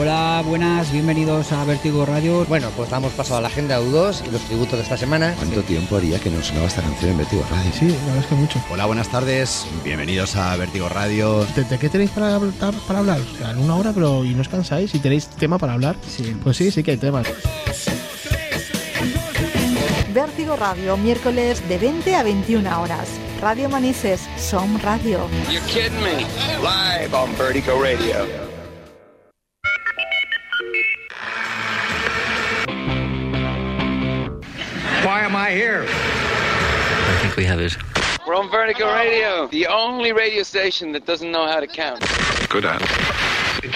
[0.00, 2.46] Hola, buenas, bienvenidos a Vértigo Radio.
[2.46, 5.34] Bueno, pues damos paso a la agenda U2 y los tributos de esta semana.
[5.36, 7.70] ¿Cuánto tiempo haría que no sonaba esta canción en Vértigo Radio?
[7.78, 8.58] Sí, la verdad es que mucho.
[8.70, 9.66] Hola, buenas tardes.
[9.84, 11.44] Bienvenidos a Vértigo Radio.
[11.54, 13.20] ¿De, de qué tenéis para, hablar- para hablar?
[13.20, 14.94] O sea, en una hora, pero ¿y no os cansáis?
[14.94, 15.96] ¿Y tenéis tema para hablar?
[16.08, 16.34] Sí.
[16.42, 17.26] Pues sí, sí que hay temas.
[20.14, 23.06] Vértigo Radio, miércoles de 20 a 21 horas.
[23.42, 25.28] Radio Manises, Som Radio.
[25.50, 26.24] You're kidding me.
[26.62, 28.49] Live on Vertigo Radio.
[35.30, 35.86] Am I here?
[35.88, 37.76] I think we have it.
[38.26, 42.04] We're on Vertigo Radio, the only radio station that doesn't know how to count.
[42.48, 42.80] Good at.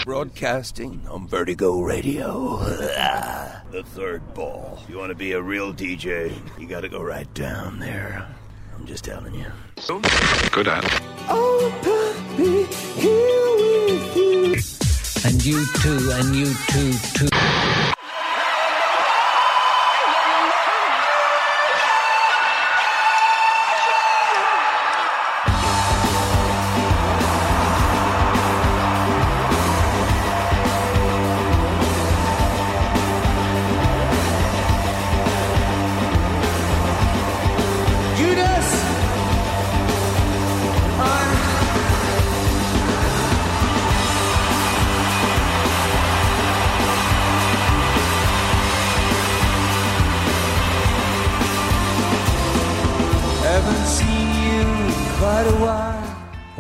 [0.04, 2.58] Broadcasting on Vertigo Radio.
[3.70, 4.82] the third ball.
[4.88, 8.26] You want to be a real DJ, you got to go right down there.
[8.76, 9.46] I'm just telling you.
[10.50, 10.84] Good at.
[15.24, 17.28] And you too, and you too, too.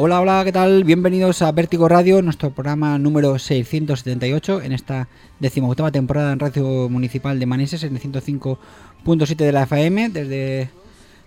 [0.06, 0.84] Hola, hola, ¿qué tal?
[0.84, 5.08] Bienvenidos a Vértigo Radio, nuestro programa número 678 en esta
[5.40, 10.68] decimoctava temporada en Radio Municipal de Manises en el 105.7 de la FM desde,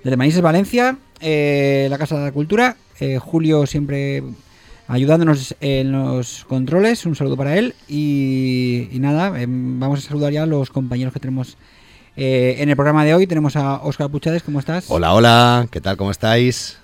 [0.03, 2.77] desde Manises, Valencia, eh, la Casa de la Cultura.
[2.99, 4.21] Eh, Julio siempre
[4.87, 10.43] ayudándonos en los controles, un saludo para él y, nada, em, vamos a saludar ya
[10.43, 11.57] a los compañeros que tenemos
[12.15, 13.25] eh, en el programa de hoy.
[13.25, 14.85] Tenemos a Óscar Puchades, ¿cómo estás?
[14.89, 15.67] Hola, hola.
[15.71, 15.97] ¿Qué tal?
[15.97, 16.77] ¿Cómo estáis?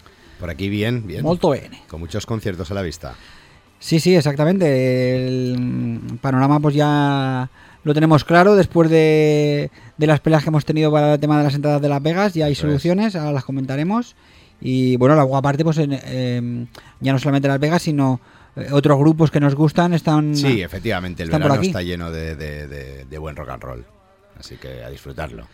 [0.43, 1.23] Por aquí bien, bien.
[1.23, 1.83] Molto bene.
[1.87, 3.15] Con muchos conciertos a la vista.
[3.79, 5.15] Sí, sí, exactamente.
[5.15, 7.49] El panorama pues ya
[7.85, 11.45] lo tenemos claro después de, de las peleas que hemos tenido para el tema de
[11.45, 12.33] las entradas de Las Vegas.
[12.33, 12.71] Ya hay Eso es.
[12.71, 14.17] soluciones, ahora las comentaremos.
[14.59, 16.67] Y bueno, luego aparte pues en, em,
[16.99, 18.19] ya no solamente Las Vegas, sino
[18.57, 20.35] eh, otros grupos que nos gustan están...
[20.35, 23.85] Sí, efectivamente, el verano está lleno de, de- de- de buen rock and roll.
[24.37, 25.47] Así que a disfrutarlo.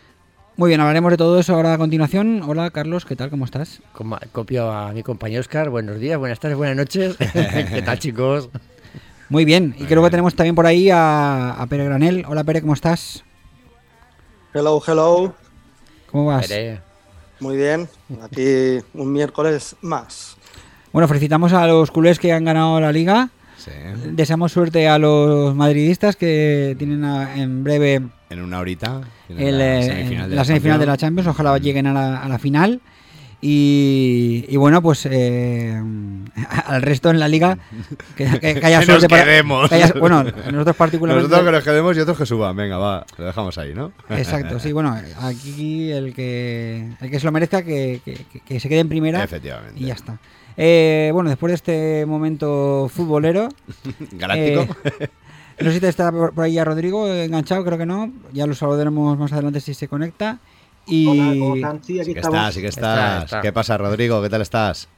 [0.60, 2.42] Muy bien, hablaremos de todo eso ahora a continuación.
[2.46, 3.30] Hola Carlos, ¿qué tal?
[3.30, 3.80] ¿Cómo estás?
[3.94, 5.70] Como- Copio a mi compañero Oscar.
[5.70, 7.16] Buenos días, buenas tardes, buenas noches.
[7.72, 8.50] ¿Qué tal, chicos?
[9.30, 12.26] Muy bien, y creo que tenemos también por ahí a, a Pere Granel.
[12.28, 13.24] Hola Pere, ¿cómo estás?
[14.52, 15.34] Hello, hello.
[16.10, 16.46] ¿Cómo vas?
[16.46, 16.82] Pere.
[17.38, 17.88] Muy bien.
[18.22, 20.36] Aquí un miércoles más.
[20.92, 23.30] Bueno, felicitamos a los culés que han ganado la liga.
[23.60, 23.70] Sí.
[24.12, 28.00] Deseamos suerte a los madridistas que tienen a- en breve
[28.30, 29.02] En una horita.
[29.28, 31.26] el, la eh, semifinal de la semifinal de la Champions.
[31.26, 31.28] Champions.
[31.28, 32.80] Ojalá lleguen a la, a la final.
[33.42, 35.80] Y, y bueno, pues eh,
[36.66, 37.56] al resto en la liga
[38.16, 39.68] que, que- que haya suerte nos quedemos.
[39.68, 41.28] que haya- bueno, nosotros particularmente.
[41.28, 42.54] Nosotros que nos quedemos y otros que suban.
[42.54, 43.06] Venga, va.
[43.16, 43.92] Lo dejamos ahí, ¿no?
[44.10, 48.00] Exacto, sí, bueno, aquí el que el que se lo merezca que,
[48.46, 49.80] que- se quede en primera Efectivamente.
[49.80, 50.18] y ya está.
[50.56, 53.48] Eh, bueno, después de este momento futbolero,
[54.12, 54.66] Galáctico.
[55.00, 55.08] Eh,
[55.60, 58.12] no sé si está por, ahí a Rodrigo enganchado, creo que no.
[58.32, 60.38] Ya lo saludaremos más adelante si se conecta.
[60.90, 61.84] Y Hola, ¿cómo están?
[61.84, 63.24] Sí, aquí sí que estamos estás, sí que Está, estás.
[63.24, 63.40] está.
[63.42, 64.20] ¿Qué pasa, Rodrigo?
[64.22, 64.88] ¿Qué tal estás?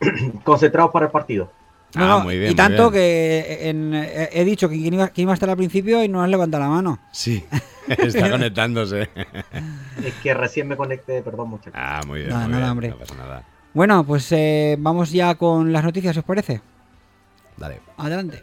[0.44, 1.50] concentrados para el partido.
[1.94, 3.02] No, Ah, muy bien, y tanto bien.
[3.02, 6.28] que en- he dicho que iba, que iba a estar al principio y no has
[6.28, 6.98] levantado la mano.
[7.12, 7.42] Sí,
[7.88, 9.08] está conectándose.
[10.04, 11.72] Es que recién me conecté, perdón, muchachos.
[11.74, 12.30] Ah, muy bien.
[12.30, 12.88] Nada, muy nada, bien, hombre.
[12.90, 13.42] No pasa nada.
[13.72, 16.60] Bueno, pues eh, vamos ya con las noticias, ¿os parece?
[17.56, 17.80] Dale.
[17.96, 18.42] Adelante.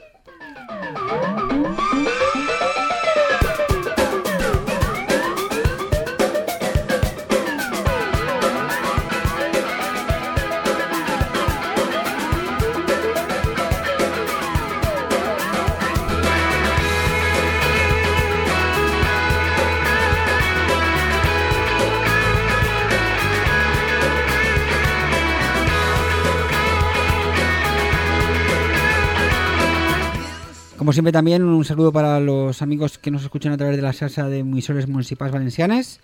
[30.86, 33.92] Como siempre también un saludo para los amigos que nos escuchan a través de la
[33.92, 36.00] salsa de emisores municipales valencianes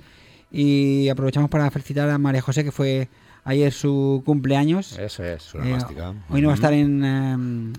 [0.52, 3.08] y aprovechamos para felicitar a María José que fue
[3.44, 4.98] ayer su cumpleaños.
[4.98, 5.44] Eso es.
[5.44, 7.32] Suena Eh, hoy no va a estar en, eh,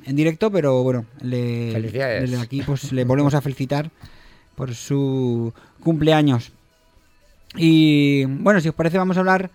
[0.05, 2.31] en directo, pero bueno, le, Felicidades.
[2.31, 3.91] desde aquí pues le volvemos a felicitar
[4.55, 6.53] por su cumpleaños.
[7.57, 9.51] Y bueno, si os parece vamos a hablar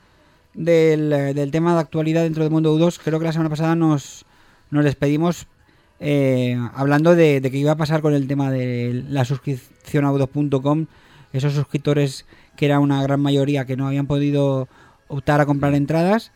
[0.53, 2.99] del, del tema de actualidad dentro del mundo U2.
[3.01, 4.25] Creo que la semana pasada nos,
[4.69, 5.47] nos despedimos
[5.99, 10.85] eh, hablando de, qué iba a pasar con el tema de la suscripción a U2.com,
[11.33, 14.67] esos suscriptores que era una gran mayoría que no habían podido
[15.07, 16.31] optar a comprar entradas.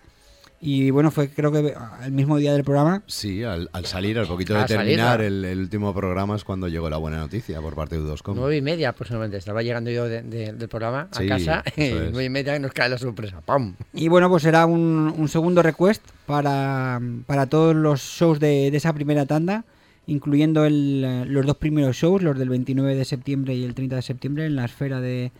[0.63, 1.73] Y bueno, fue creo que
[2.05, 3.01] el mismo día del programa.
[3.07, 6.43] Sí, al, al salir, al poquito de Al salir, terminar el, el último programa es
[6.43, 8.35] cuando llegó la buena noticia por parte de U2.com.
[8.37, 9.37] Nueve y media aproximadamente.
[9.37, 12.89] Estaba llegando yo de- de- del programa a Sí, casa nueve y media nos cae
[12.89, 13.41] la sorpresa.
[13.41, 13.75] ¡Pam!
[13.91, 18.77] Y bueno, pues era un, un segundo request para, para todos los shows de, de
[18.77, 19.65] esa primera tanda,
[20.05, 24.01] incluyendo el, los dos primeros shows, los del 29 de septiembre y el 30 de
[24.03, 25.31] septiembre, en la esfera de,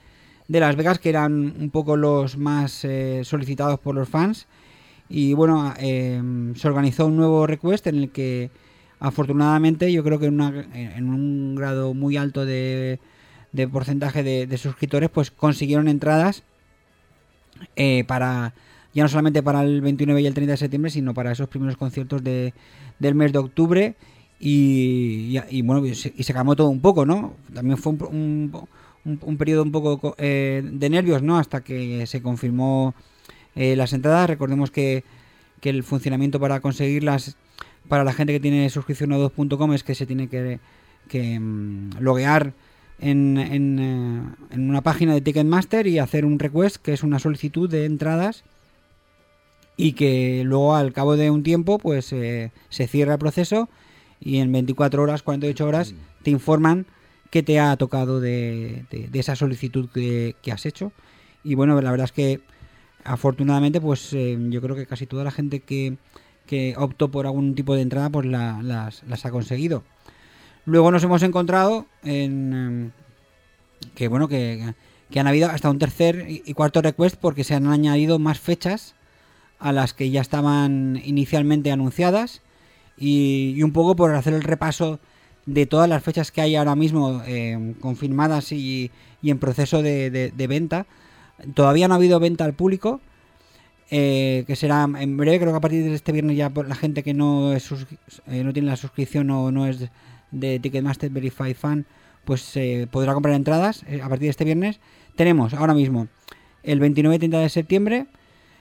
[0.47, 4.47] de Las Vegas, que eran un poco los más eh, solicitados por los fans.
[5.12, 6.22] Y bueno, eh,
[6.56, 8.50] se organizó un nuevo request en el que
[9.00, 13.00] afortunadamente yo creo que en, una- en un grado muy alto de,
[13.52, 16.44] de porcentaje de, suscriptores pues consiguieron entradas
[17.75, 18.54] eh, para
[18.94, 21.78] ya no solamente para el 29 y el 30 de septiembre, sino para esos primeros
[21.78, 22.54] conciertos de,
[23.00, 23.96] del mes de octubre.
[24.40, 27.36] Y, bueno, y se, y calmó todo un poco, ¿no?
[27.54, 28.68] También fue un, un,
[29.06, 31.38] un- un periodo un poco co- eh, de nervios, ¿no?
[31.38, 32.94] Hasta que se confirmó
[33.56, 34.30] eh, las entradas.
[34.30, 35.03] Recordemos que,
[35.59, 37.36] que el funcionamiento para conseguirlas
[37.88, 40.59] para la gente que tiene suscripción a 2.com es que se tiene que,
[41.07, 42.53] que mm, loguear
[43.00, 44.21] en, en, eh,
[44.51, 48.44] en una página de Ticketmaster y hacer un request, que es una solicitud de entradas
[49.77, 53.69] y que luego al cabo de un tiempo pues eh, se cierra el proceso
[54.19, 56.86] y en 24 horas, 48 horas te informan
[57.31, 60.92] que te ha tocado de, de- de esa solicitud que, que has hecho.
[61.44, 62.42] Y bueno, la verdad es que
[63.03, 65.98] afortunadamente pues eh, yo creo que casi toda la gente que,
[66.45, 69.83] que optó por algún tipo de entrada pues la- las, las ha conseguido.
[70.65, 72.92] Luego nos hemos encontrado en em,
[73.95, 74.74] que bueno que,
[75.09, 78.95] que han habido hasta un tercer y cuarto request porque se han añadido más fechas
[79.59, 82.42] a las que ya estaban inicialmente anunciadas
[82.98, 85.00] y, un poco por hacer el repaso
[85.45, 90.48] de todas las fechas que hay ahora mismo eh, confirmadas y, y en proceso de
[90.48, 90.86] venta.
[91.53, 93.01] Todavía no ha habido venta al público,
[93.89, 97.03] eh, que será en breve, creo que a partir de este viernes ya la gente
[97.03, 97.69] que no es
[98.27, 99.89] eh, no tiene la suscripción o no es
[100.31, 101.85] de Ticketmaster Verified Fan,
[102.25, 104.79] pues eh, podrá comprar entradas eh, a partir de este viernes.
[105.15, 106.07] Tenemos ahora mismo
[106.63, 108.05] el 29 y 30 de septiembre.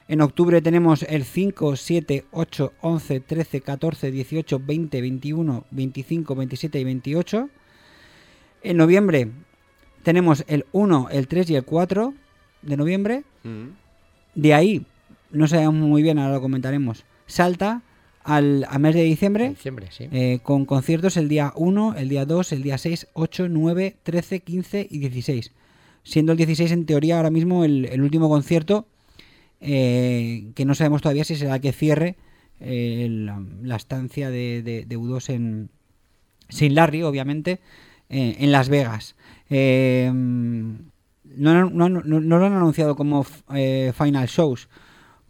[0.08, 6.80] En octubre tenemos el 5, 7, 8, 11, 13, 14, 18, 20, 21, 25, 27
[6.80, 7.48] y 28.
[8.62, 9.30] En noviembre
[10.02, 12.14] tenemos el 1, el 3 y el 4
[12.62, 13.24] de noviembre.
[14.34, 14.84] De ahí,
[15.32, 17.82] no sabemos muy bien, ahora lo comentaremos, salta
[18.22, 20.08] al, mes de diciembre, Diciembre, sí.
[20.12, 24.40] eh, con conciertos el día 1, el día 2, el día 6, 8, 9, 13,
[24.40, 25.52] 15 y 16.
[26.02, 28.86] Siendo el 16 en teoría ahora mismo el, el último concierto
[29.60, 32.16] eh, que no sabemos todavía si será el que cierre
[32.60, 35.70] eh, la, la estancia de, de, de U2 en,
[36.48, 37.60] sin Larry, obviamente,
[38.08, 39.16] eh, en Las Vegas.
[41.36, 43.24] No, no, no- no lo han anunciado como
[43.54, 44.68] eh, final shows.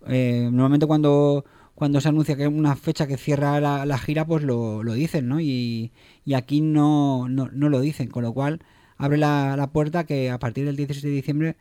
[0.07, 1.45] Eh, normalmente cuando,
[1.75, 5.29] cuando se anuncia que es una fecha que cierra la, gira, pues lo, lo dicen,
[5.29, 5.41] ¿no?
[5.41, 5.93] Y,
[6.25, 8.61] y aquí no lo dicen, con lo cual
[8.97, 11.57] abre la, la puerta que a partir del 16 de diciembre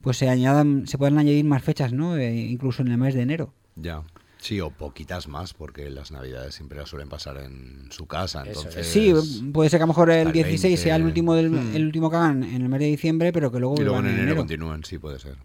[0.00, 2.16] pues se añadan, se pueden añadir más fechas, ¿no?
[2.16, 3.54] Eh, incluso en el mes de enero.
[3.76, 4.02] Ya.
[4.44, 8.44] Sí, o poquitas más, porque las navidades siempre las suelen pasar en su casa.
[8.46, 9.14] Entonces, Sí,
[9.54, 11.08] puede ser que a lo mejor el al 16 sea el 20.
[11.08, 11.74] último del, Hmm.
[11.74, 14.08] el último que hagan en el mes de diciembre, pero que luego y luego en
[14.08, 15.36] enero, continúan, sí, puede ser.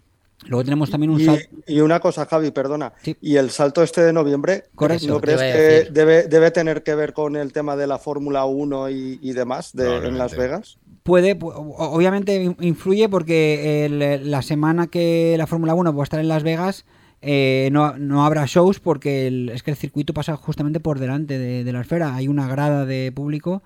[0.46, 1.48] Luego tenemos también un Y, salto.
[1.66, 2.92] y una cosa, Javi, perdona.
[3.22, 5.06] Y el salto este de noviembre, Correcto.
[5.06, 8.90] ¿no crees que debe, debe tener que ver con el tema de la Fórmula 1
[8.90, 10.36] y, y demás de, en Las.
[10.36, 10.76] Vegas?
[11.04, 16.20] Puede, obviamente in- influye porque el- la semana que la Fórmula 1 va a estar
[16.20, 16.84] en Las Vegas
[17.22, 21.38] eh, no, no habrá shows porque el- es que el circuito pasa justamente por delante
[21.38, 22.14] de, de la esfera.
[22.14, 23.62] Hay una grada de público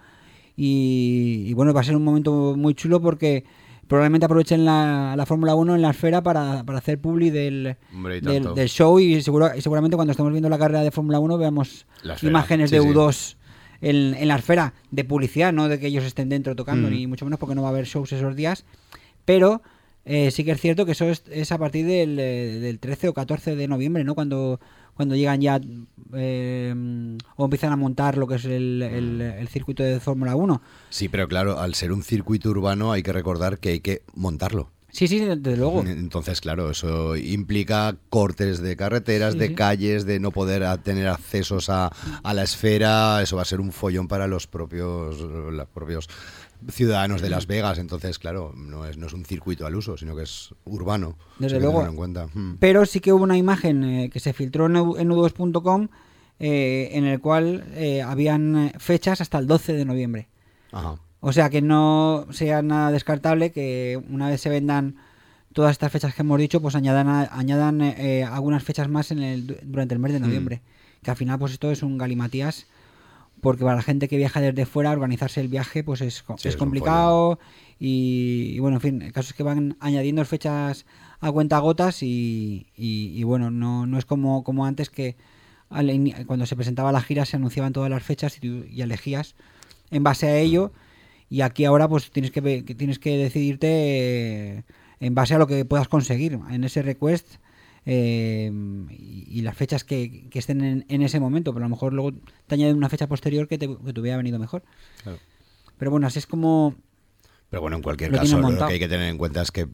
[0.57, 3.45] y, y bueno, va a ser un momento muy chulo porque
[3.87, 8.21] probablemente aprovechen la, la Fórmula 1 en la esfera para, para hacer publi del, Hombre,
[8.21, 11.87] del, show y, seguro, y seguramente cuando estemos viendo la carrera de Fórmula 1 veamos
[12.23, 12.89] imágenes sí, de sí.
[12.89, 13.37] U2
[13.83, 16.93] en, en la esfera de publicidad, no de que ellos estén dentro tocando, Mm.
[16.93, 18.65] ni mucho menos porque no va a haber shows esos días.
[19.27, 19.61] Pero
[20.05, 23.09] eh, sí que es cierto que eso es, es a partir del, eh, del 13
[23.09, 24.15] o 14 de noviembre, ¿no?
[24.15, 24.61] Cuando,
[24.95, 25.61] cuando llegan ya
[26.15, 26.75] eh,
[27.37, 30.61] o empiezan a montar lo que es el, el- el circuito de Fórmula 1.
[30.91, 34.71] Sí, pero claro, al ser un circuito urbano hay que recordar que hay que montarlo.
[34.91, 35.81] Sí, sí, desde luego.
[35.85, 39.55] Entonces, claro, eso implica cortes de carreteras, Sí, de sí.
[39.57, 41.91] calles, de no poder a- tener accesos a,
[42.23, 43.21] a la esfera.
[43.21, 46.09] Eso va a ser un follón para los propios, los propios
[46.71, 47.79] ciudadanos de Las Vegas.
[47.79, 51.17] Entonces, claro, no es, no es un circuito al uso, sino que es urbano.
[51.39, 51.85] Desde luego.
[51.87, 52.27] en cuenta.
[52.33, 52.57] Mm.
[52.59, 55.89] Pero sí que hubo una imagen eh, que se filtró en, en u2.com
[56.41, 60.29] eh, en el cual eh, habían fechas hasta el 12 de noviembre.
[60.73, 60.97] Ajá.
[61.21, 64.97] O sea que no sea nada descartable que una vez se vendan
[65.55, 69.95] todas estas fechas que hemos dicho, pues añadan, añadan algunas fechas más en el, durante
[69.95, 70.23] el mes de Mm.
[70.23, 70.63] noviembre.
[71.03, 72.67] Que al final, pues esto es un galimatías,
[73.45, 76.57] porque para la gente que viaja desde fuera, organizarse el viaje, pues es, Sí, es
[76.57, 77.39] complicado.
[77.79, 80.87] Y, y bueno, en fin, el caso es que van añadiendo fechas
[81.21, 85.17] a cuenta gotas y, y- y bueno, no, no es como, como antes que
[85.71, 85.89] al
[86.27, 89.35] cuando se presentaba la gira se anunciaban todas las fechas y, tú- elegías
[89.91, 90.73] en base a ello
[91.31, 93.69] y aquí ahora pues tienes que, que tienes que decidirte
[94.59, 94.63] eh,
[95.01, 97.37] en base a lo que puedas conseguir en ese request
[97.87, 98.51] eh,
[98.91, 101.93] y, y las fechas que, que estén en, en ese momento pero a lo mejor
[101.93, 102.13] luego
[102.47, 104.63] te añaden una fecha posterior que te, que te hubiera venido mejor
[105.03, 105.19] Claro.
[105.79, 106.75] pero bueno así es como
[107.51, 109.67] Pero bueno, en cualquier Lo caso, lo que hay que tener en cuenta es que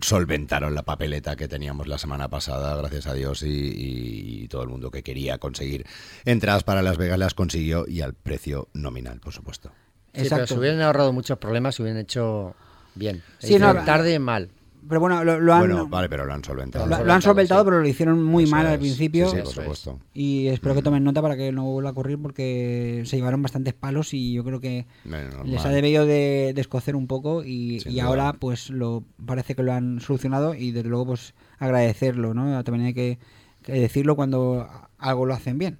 [0.00, 4.62] solventaron la papeleta que teníamos la semana pasada, gracias a Dios, y, y- y todo
[4.62, 5.84] el mundo que quería conseguir
[6.24, 9.72] entradas para Las Vegas las consiguió y al precio nominal, por supuesto.
[10.14, 12.54] Sí, pero se hubieran ahorrado muchos problemas si hubieran hecho
[12.94, 13.22] bien.
[13.38, 14.50] Sí, no, tarde mal.
[14.88, 16.86] Pero bueno lo, lo han Bueno, vale, pero lo han solventado.
[16.86, 17.64] lo, lo han solventado sí.
[17.64, 19.76] pero lo hicieron muy Eso mal al principio Sí, sí, por Eso es.
[19.76, 20.00] supuesto.
[20.12, 23.74] y espero que tomen nota para que no vuelva a ocurrir porque se llevaron bastantes
[23.74, 24.86] palos y yo creo que
[25.42, 29.72] les ha debido de, de escocer un poco y, ahora pues lo parece que lo
[29.72, 33.18] han solucionado y desde luego pues agradecerlo no también hay que,
[33.62, 35.78] que decirlo cuando algo lo hacen bien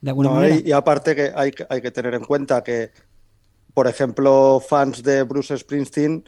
[0.00, 2.62] de alguna No, manera y, y aparte que hay, que hay que tener en cuenta
[2.62, 2.90] que,
[3.74, 6.24] por ejemplo, fans de Bruce Springsteen,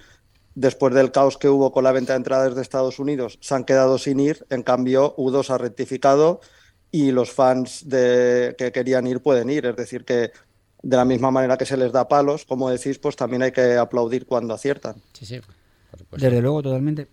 [0.54, 3.64] después del caos que hubo con la venta de entradas de Estados Unidos, se han
[3.64, 4.46] quedado sin ir.
[4.50, 6.40] En cambio, U2 ha rectificado
[6.90, 9.66] y los fans de, que querían ir pueden ir.
[9.66, 10.32] Es decir, que
[10.82, 13.76] de la misma manera que se les da palos, como decís, pues también hay que
[13.76, 14.96] aplaudir cuando aciertan.
[15.12, 15.40] Sí, sí.
[16.12, 17.08] desde luego totalmente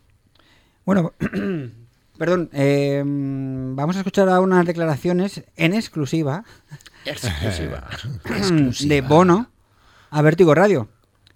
[0.85, 1.13] bueno
[2.17, 6.45] perdón eh, vamos a escuchar ahora unas declaraciones en exclusiva
[7.05, 7.87] Exclusiva.
[8.87, 9.49] de Bono
[10.09, 10.89] a Vértigo Radio.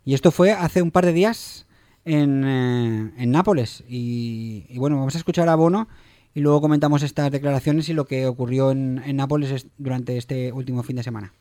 [0.04, 1.66] Y esto fue hace un par de días
[2.06, 3.84] en, eh, en Nápoles.
[3.88, 5.88] Y, y bueno, vamos a escuchar a Bono
[6.34, 10.52] y luego comentamos estas declaraciones y lo que ocurrió en, en Nápoles es- durante este
[10.52, 11.34] último fin de semana.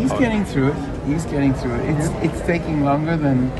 [0.00, 0.74] He's getting through it.
[1.08, 1.90] He's getting through it.
[1.90, 3.50] It's it's taking longer than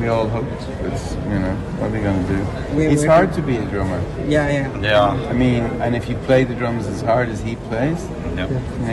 [0.00, 0.52] we all hoped.
[0.86, 2.76] It's you know what are we gonna do?
[2.76, 4.00] We- it's hard to be a drummer.
[4.28, 4.80] Yeah, yeah.
[4.82, 5.30] Yeah.
[5.30, 7.98] I mean, and if you play the drums as hard as he plays,
[8.30, 8.48] you know,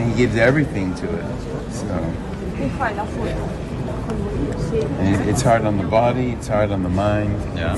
[0.08, 1.26] he gives everything to it.
[1.72, 1.86] So
[5.28, 6.32] it's hard on the body.
[6.32, 7.36] It's hard on the mind.
[7.56, 7.76] Yeah.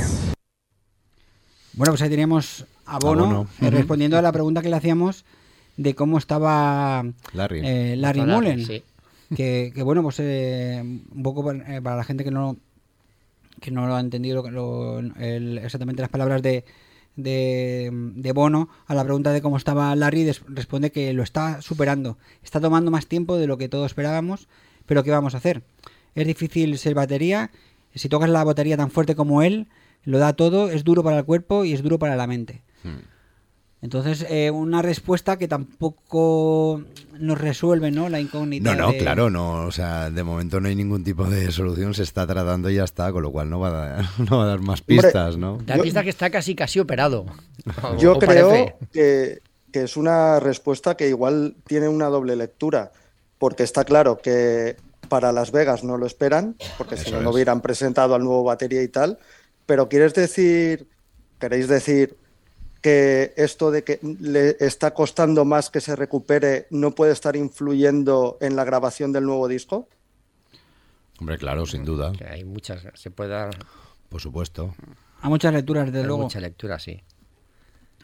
[1.73, 3.47] Bueno, pues ahí teníamos a Bono, Bono.
[3.61, 5.23] eh, respondiendo a la pregunta que le hacíamos
[5.77, 7.61] de cómo estaba Larry.
[7.63, 8.65] eh, Larry Está Larry, Mullen.
[8.65, 8.83] sí.
[9.35, 12.57] Que, que, bueno, pues eh, un poco para, eh, para la gente que no
[13.61, 16.65] que no lo ha entendido lo- el- exactamente las palabras de,
[17.15, 21.61] de, de Bono a la pregunta de cómo estaba Larry des- responde que lo está
[21.61, 24.47] superando está tomando más tiempo de lo que todos esperábamos
[24.87, 25.61] pero qué vamos a hacer
[26.15, 27.51] es difícil ser batería
[27.95, 29.67] si tocas la batería tan fuerte como él
[30.03, 32.97] lo da todo es duro para el cuerpo y es duro para la mente Hmm.
[33.83, 36.81] entonces eh, una respuesta que tampoco
[37.19, 39.65] nos resuelve no la incógnita No, no, de- claro, no.
[39.65, 42.83] O sea, de momento no hay ningún tipo de solución, se está tratando y ya
[42.83, 45.59] está, con lo cual no va a dar, no va a dar más pistas, ¿no?
[45.67, 47.25] La pista que está casi casi operado.
[47.83, 48.75] O- Yo o creo parece.
[48.91, 49.39] que,
[49.71, 52.91] que es una respuesta que igual tiene una doble lectura,
[53.37, 54.77] porque está claro que
[55.11, 58.81] para Las Vegas no lo esperan, porque si no, no hubieran presentado al nuevo batería
[58.81, 59.19] y tal,
[59.65, 60.87] pero ¿quieres decir,
[61.37, 62.15] queréis decir
[62.81, 68.37] que esto de que le está costando más que se recupere no puede estar influyendo
[68.39, 69.89] en la grabación del nuevo disco?
[71.19, 72.81] Hombre, claro, sin duda, Que hay muchas.
[72.93, 73.49] Se puede dar
[74.07, 74.73] por supuesto.
[75.21, 77.01] a muchas lecturas desde hay luego mucha lectura, sí.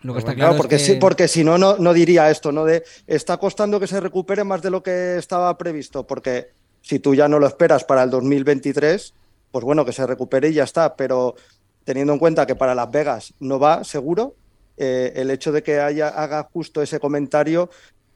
[0.01, 2.29] lo que está Claro, claro, es porque, que- sí, porque si no, no, no diría
[2.29, 2.65] esto, ¿no?
[2.65, 6.56] De está costando que se recupere más de lo que estaba previsto, porque
[6.87, 9.13] si tú ya no lo esperas para el 2023,
[9.51, 11.35] pues bueno, que se recupere y ya está, pero
[11.83, 14.35] teniendo en cuenta que para Las Vegas no va, seguro,
[14.77, 17.69] eh, el hecho de que haya, haga justo ese comentario,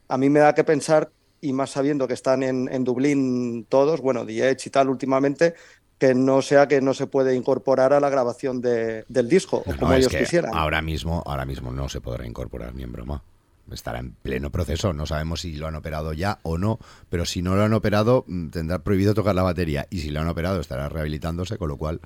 [0.08, 1.12] a mí me da que pensar,
[1.42, 5.54] y más sabiendo que están en, en Dublín todos, bueno, Edge y tal últimamente,
[5.98, 9.64] que no sea que no se puede incorporar a la grabación de- del disco, o
[9.76, 10.52] como ellos quisieran.
[10.54, 13.24] Ahora mismo, ahora mismo no se podrá incorporar ni en broma.
[13.72, 14.94] Estará en pleno proceso.
[14.94, 18.26] No sabemos si lo han operado ya o no, pero si no lo han operado,
[18.28, 19.88] mm, tendrá prohibido tocar la batería.
[19.90, 22.02] Y si lo han operado, estará rehabilitándose, con lo cual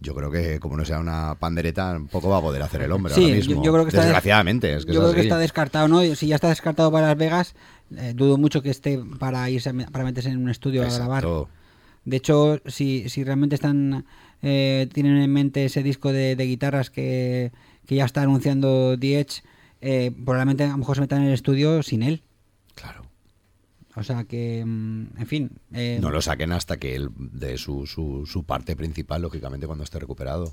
[0.00, 3.14] yo creo que como no sea una pandereta, poco va a poder hacer el hombre
[3.14, 3.62] Sí, ahora mismo.
[3.62, 6.02] yo creo que está Desgraciadamente, es que yo es creo que está descartado, ¿no?
[6.14, 7.54] Si ya está descartado para Las Vegas,
[7.96, 11.24] eh, dudo mucho que esté para irse para meterse en un estudio a grabar.
[12.04, 14.04] De hecho, si, si realmente están
[14.42, 17.50] eh, tienen en mente ese disco de, de guitarras que,
[17.86, 19.42] que ya está anunciando The Edge,
[19.84, 22.22] eh, probablemente a lo mejor se metan en el estudio sin él.
[22.74, 23.02] Claro.
[23.96, 25.50] O sea que, mm, en fin.
[25.72, 29.84] eh, No lo saquen hasta que él dé su, su, su parte principal, lógicamente, cuando
[29.84, 30.50] esté recuperado.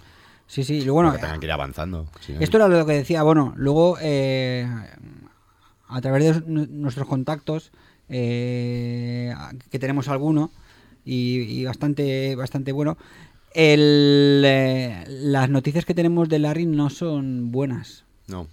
[0.47, 0.79] Sí, sí.
[0.81, 2.07] luego, bueno, que tengan que ir avanzando.
[2.39, 4.67] Esto era lo que decía, bueno, luego eh,
[5.87, 7.71] a través de nu- nuestros contactos,
[8.09, 9.33] eh,
[9.69, 10.51] que tenemos alguno,
[11.05, 12.97] y, y bastante, bastante bueno,
[13.53, 18.03] el, eh, las noticias que tenemos de Larry no son buenas.
[18.27, 18.47] No.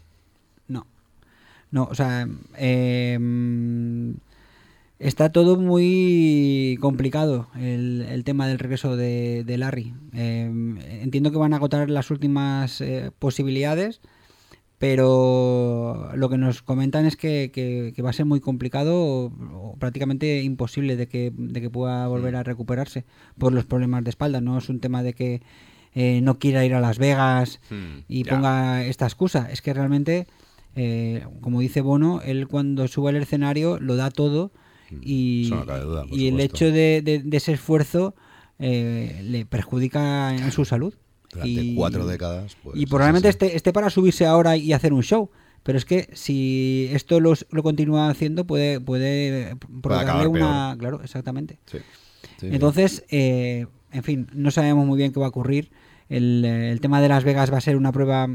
[1.70, 3.18] No, o sea, eh,
[4.98, 9.94] está todo muy complicado el, el tema del regreso de, de Larry.
[10.14, 10.50] Eh,
[11.02, 14.00] entiendo que van a agotar las últimas eh, posibilidades,
[14.78, 19.24] pero lo que nos comentan es que, que- que va a ser muy complicado o,
[19.26, 23.04] o prácticamente imposible de que, de que pueda volver a recuperarse
[23.38, 24.40] por los problemas de espalda.
[24.40, 25.42] No es un tema de que
[25.94, 28.34] eh, no quiera ir a Las Vegas Hmm, y ya.
[28.34, 29.48] ponga esta excusa.
[29.50, 30.26] Es que realmente,
[30.80, 34.52] eh, como dice Bono, él cuando sube al escenario lo da todo
[35.02, 38.14] y, Eso no cabe duda, por y el hecho de, de- de ese esfuerzo
[38.60, 40.94] eh, le perjudica en su salud.
[41.32, 45.30] Durante cuatro décadas, pues, y probablemente esté, esté para subirse ahora y hacer un show.
[45.64, 51.58] Pero es que si esto lo, lo continúa haciendo puede puede provocarle una claro exactamente
[51.66, 51.78] Sí.
[52.40, 55.70] Sí, entonces eh, en fin no sabemos muy bien qué va a ocurrir
[56.08, 58.28] el, el tema de Las Vegas va a ser una prueba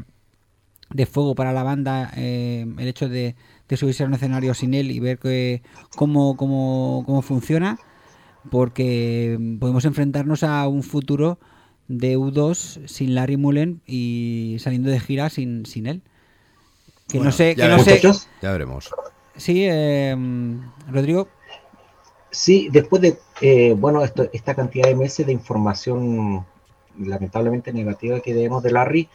[0.93, 3.35] de fuego para la banda eh, el hecho de,
[3.67, 5.61] de subirse a un escenario sin él y ver que,
[5.95, 7.79] cómo, cómo, cómo funciona
[8.49, 11.39] porque podemos enfrentarnos a un futuro
[11.87, 16.01] de U2 sin Larry Mullen y saliendo de gira sin, sin él
[17.07, 18.27] que Bueno, no sé que no sé veremos.
[18.41, 18.89] Ya veremos.
[19.35, 20.15] sí eh,
[20.89, 21.27] Rodrigo
[22.33, 26.43] Sí, después de, eh, bueno, esto, esta cantidad de meses de información
[26.97, 29.07] lamentablemente negativa que tenemos de Larry,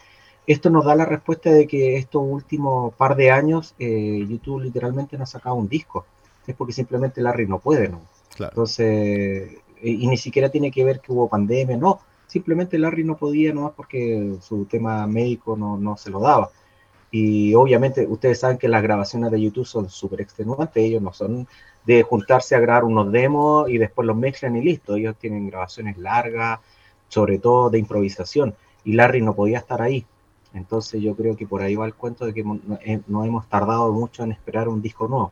[0.51, 5.15] esto nos da la respuesta de que estos últimos par de años eh, YouTube literalmente
[5.15, 6.05] no ha sacado un disco.
[6.47, 8.01] Es porque simplemente Larry no puede, ¿no?
[8.35, 8.53] Claro.
[8.53, 9.51] Entonces,
[9.81, 11.99] y, y ni siquiera tiene que ver que hubo pandemia, no.
[12.25, 16.49] Simplemente Larry no podía nomás porque su tema médico no, no se lo daba.
[17.11, 21.47] Y obviamente ustedes saben que las grabaciones de YouTube son súper extenuantes, ellos no son
[21.85, 25.97] de juntarse a grabar unos demos y después los mezclan y listo, ellos tienen grabaciones
[25.97, 26.59] largas,
[27.07, 30.05] sobre todo de improvisación, y Larry no podía estar ahí.
[30.53, 33.47] Entonces yo creo que por ahí va el cuento de que no, eh, no hemos
[33.47, 35.31] tardado mucho en esperar un disco nuevo.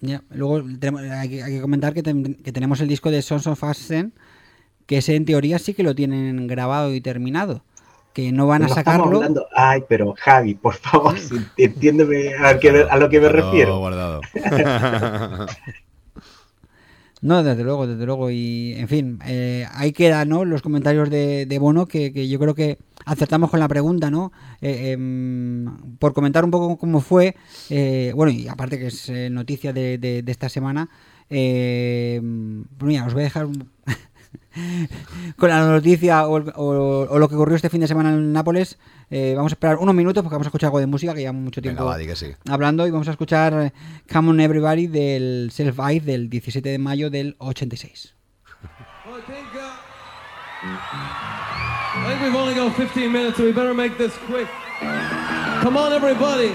[0.00, 3.20] Ya, Luego tenemos- hay, que, hay que comentar que, ten- que tenemos el disco de
[3.22, 4.14] Sons of Ascent,
[4.86, 7.62] que ese en teoría sí que lo tienen grabado y terminado.
[8.14, 9.04] Que no van a sacarlo.
[9.16, 11.14] hablando- Ay, pero Javi, por favor,
[11.56, 13.78] entiéndeme a, qué- a lo que me refiero.
[13.78, 14.20] guardado.
[17.20, 18.30] No, desde luego, desde luego.
[18.30, 20.44] Y en fin, eh, ahí quedan ¿no?
[20.44, 24.30] los comentarios de, de Bono, que, que yo creo que acertamos con la pregunta, ¿no?
[24.60, 27.34] Eh, em, por comentar un poco cómo fue,
[27.70, 30.88] eh, bueno, y aparte que es eh, noticia de, de- esta semana,
[32.80, 33.68] mira, os voy a dejar un-
[35.36, 38.32] con la noticia o, el- o- o lo que ocurrió este fin de semana en
[38.32, 38.78] Nápoles.
[39.10, 41.42] Eh, vamos a esperar unos minutos porque vamos a escuchar algo de música que llevamos
[41.42, 42.26] mucho Venga, tiempo va, di que sí.
[42.50, 43.72] hablando y vamos a escuchar eh,
[44.12, 48.14] Come on Everybody del Self Ice del 17 de mayo del 86.
[50.60, 54.48] I think we've only got 15 minutes, so we better make this quick.
[55.62, 56.52] Come on, everybody.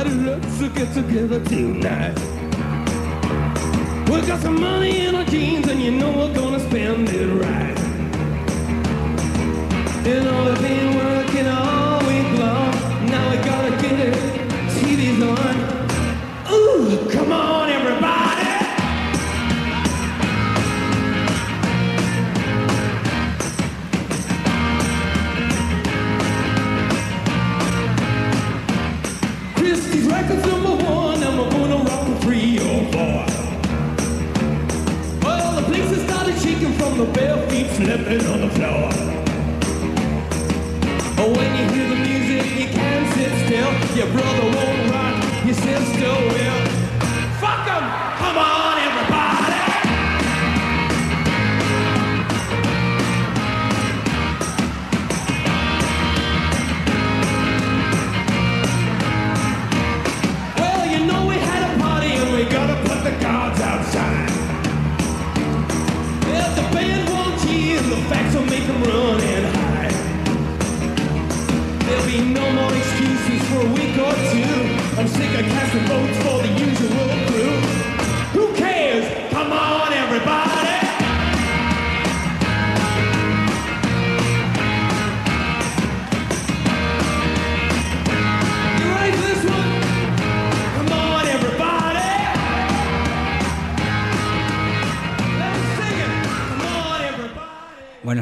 [0.00, 2.18] Everybody, let's get together tonight.
[4.08, 7.78] We got some money in our jeans, and you know we're gonna spend it right.
[10.06, 11.77] You know we've been working all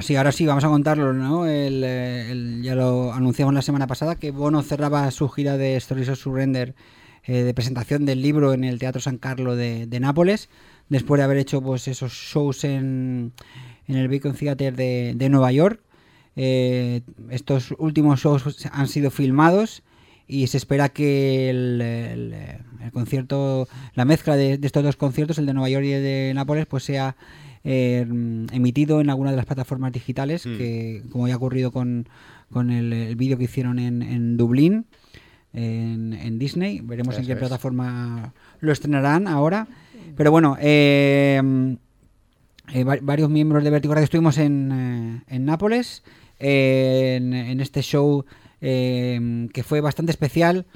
[0.06, 1.46] sí, ahora sí, vamos a contarlo, ¿no?
[1.46, 1.66] Eh,
[2.30, 6.18] el- ya lo anunciamos la semana pasada que Bono cerraba su gira de Stories of
[6.18, 6.74] Surrender
[7.24, 10.48] eh, de presentación del libro en el Teatro San Carlo de, Nápoles,
[10.88, 13.32] después de haber hecho pues esos shows en,
[13.88, 15.80] en el Beacon Theater de, Nueva York.
[16.36, 19.82] Eh, estos últimos shows han sido filmados
[20.28, 25.54] y se espera que el concierto, la mezcla de, de estos dos conciertos, el de
[25.54, 27.16] Nueva York y el de Nápoles, pues sea
[27.68, 28.06] eh,
[28.52, 30.56] emitido en alguna de las plataformas digitales, Mm.
[30.56, 32.08] que como ya ha ocurrido con,
[32.52, 34.86] con el, el vídeo que hicieron en, en Dublín,
[35.52, 36.80] en, en Disney.
[36.80, 37.38] Veremos en qué es.
[37.38, 39.66] plataforma lo estrenarán ahora.
[40.16, 41.76] Pero bueno, eh,
[42.72, 46.04] eh, va- varios miembros de Vertigo Radio estuvimos en, en Nápoles,
[46.38, 48.24] en, en este show
[48.60, 50.66] que fue bastante especial.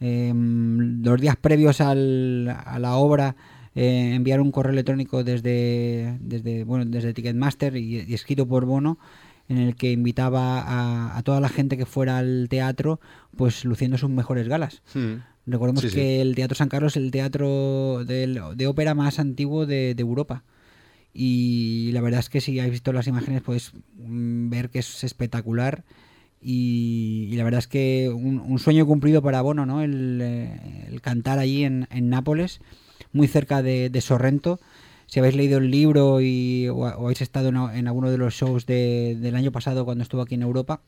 [0.00, 3.36] Eh, los días previos al- a la obra
[3.74, 8.98] eh, enviaron un correo electrónico desde, desde, bueno, desde Ticketmaster y, y escrito por Bono
[9.48, 13.00] en el que invitaba a, a toda la gente que fuera al teatro
[13.36, 14.82] pues luciendo sus mejores galas.
[14.94, 15.16] Hmm.
[15.46, 15.94] Recordemos Sí, sí.
[15.96, 20.00] que el Teatro San Carlos es el teatro del- de ópera más antiguo de, de
[20.02, 20.44] Europa.
[21.12, 25.02] Y la verdad es que si habéis visto las imágenes podéis mm, ver que es
[25.02, 25.84] espectacular.
[26.42, 29.82] Y, y la verdad es que un, un sueño cumplido para Bono, ¿no?
[29.82, 32.60] El, eh, el cantar allí en, en Nápoles,
[33.12, 34.60] muy cerca de, de Sorrento.
[35.06, 38.66] Si habéis leído el libro y, o, o habéis estado en, alguno de los shows
[38.66, 40.80] de- del año pasado cuando estuvo aquí en Europa,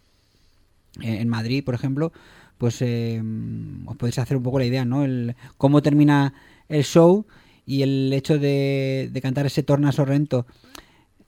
[1.00, 2.12] eh, en Madrid, por ejemplo,
[2.58, 3.20] pues eh,
[3.86, 5.04] os podéis hacer un poco la idea, ¿no?
[5.04, 6.34] El, cómo termina
[6.68, 7.26] el show
[7.66, 10.46] y el hecho de, de cantar ese Torna Sorrento,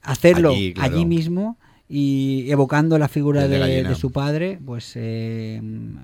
[0.02, 1.56] hacerlo Allí, mismo
[1.88, 5.60] y evocando la figura de su padre, pues eh,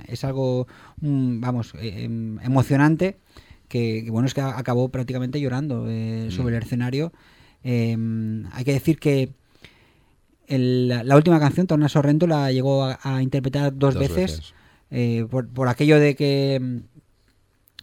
[0.09, 0.67] es algo,
[1.01, 3.19] mm, vamos, eh, em, emocionante.
[3.71, 6.31] Que, que bueno, es que acabó prácticamente llorando eh, Mm.
[6.33, 7.13] sobre el escenario.
[7.63, 9.31] Em, hay que decir que
[10.49, 14.55] el- la, última canción, Torna Sorrento, la llegó a, a interpretar dos, Dos veces, veces.
[14.91, 16.77] eh, por, por aquello de que mm,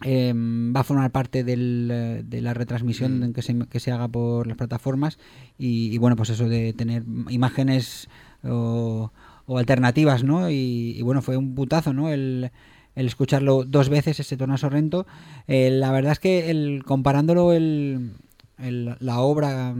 [0.04, 3.32] em, va a formar parte del, eh, de la retransmisión Mm.
[3.32, 5.18] que, se, que se haga por las plataformas
[5.58, 8.08] y, y bueno, pues eso de tener imágenes
[8.44, 9.10] o,
[9.46, 10.50] o alternativas, ¿no?
[10.50, 12.10] Y, y bueno, fue un putazo, ¿no?
[12.10, 12.50] El,
[12.98, 15.06] el escucharlo dos veces, ese Torna Sorrento.
[15.46, 18.12] Eh, la verdad es que el, comparándolo el,
[18.58, 19.74] el- la obra,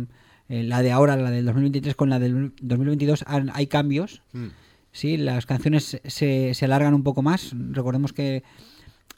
[0.48, 4.22] eh, la de ahora, la del 2023 con la del 2022, han- hay cambios.
[4.33, 4.46] Hmm.
[4.92, 7.52] Sí, las canciones se, se alargan un poco más.
[7.72, 8.42] Recordemos que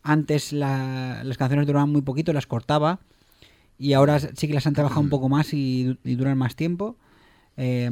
[0.02, 3.00] antes la- las canciones duraban muy poquito, las cortaba.
[3.78, 6.56] Y ahora sí que las han trabajado un poco más y, du- y duran más
[6.56, 6.96] tiempo.
[7.56, 7.90] Eh,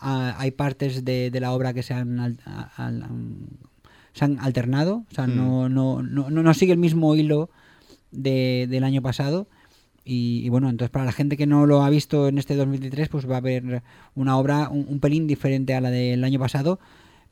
[0.00, 3.06] ha- hay partes de, de la obra que se han, al- a- al-
[4.12, 5.04] se han alternado.
[5.10, 5.36] O sea, Hmm.
[5.36, 7.50] no, no, no, no, sigue el mismo hilo
[8.10, 9.46] de- del año pasado.
[10.04, 13.08] Y, y bueno, entonces para la gente que no lo ha visto en este 2023,
[13.08, 13.82] pues va a ver
[14.14, 16.80] una obra un, un pelín diferente a la del año pasado.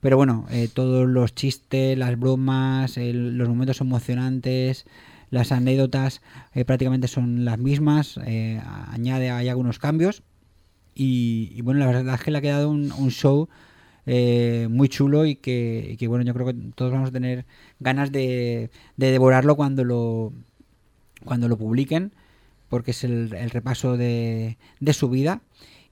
[0.00, 4.84] Pero bueno, eh, todos los chistes, las bromas, el- los momentos emocionantes,
[5.30, 6.20] las anécdotas
[6.54, 8.18] eh, prácticamente son las mismas.
[8.24, 8.60] eh,
[8.92, 10.22] añade, hay algunos cambios.
[10.94, 13.48] Y, y bueno, la verdad es que le ha quedado un, un show
[14.09, 17.44] eh, muy chulo y que, bueno, yo creo que todos vamos a tener
[17.81, 20.33] ganas de, de devorarlo cuando lo,
[21.25, 22.12] cuando lo publiquen,
[22.68, 25.42] porque es el, el repaso de, de su vida.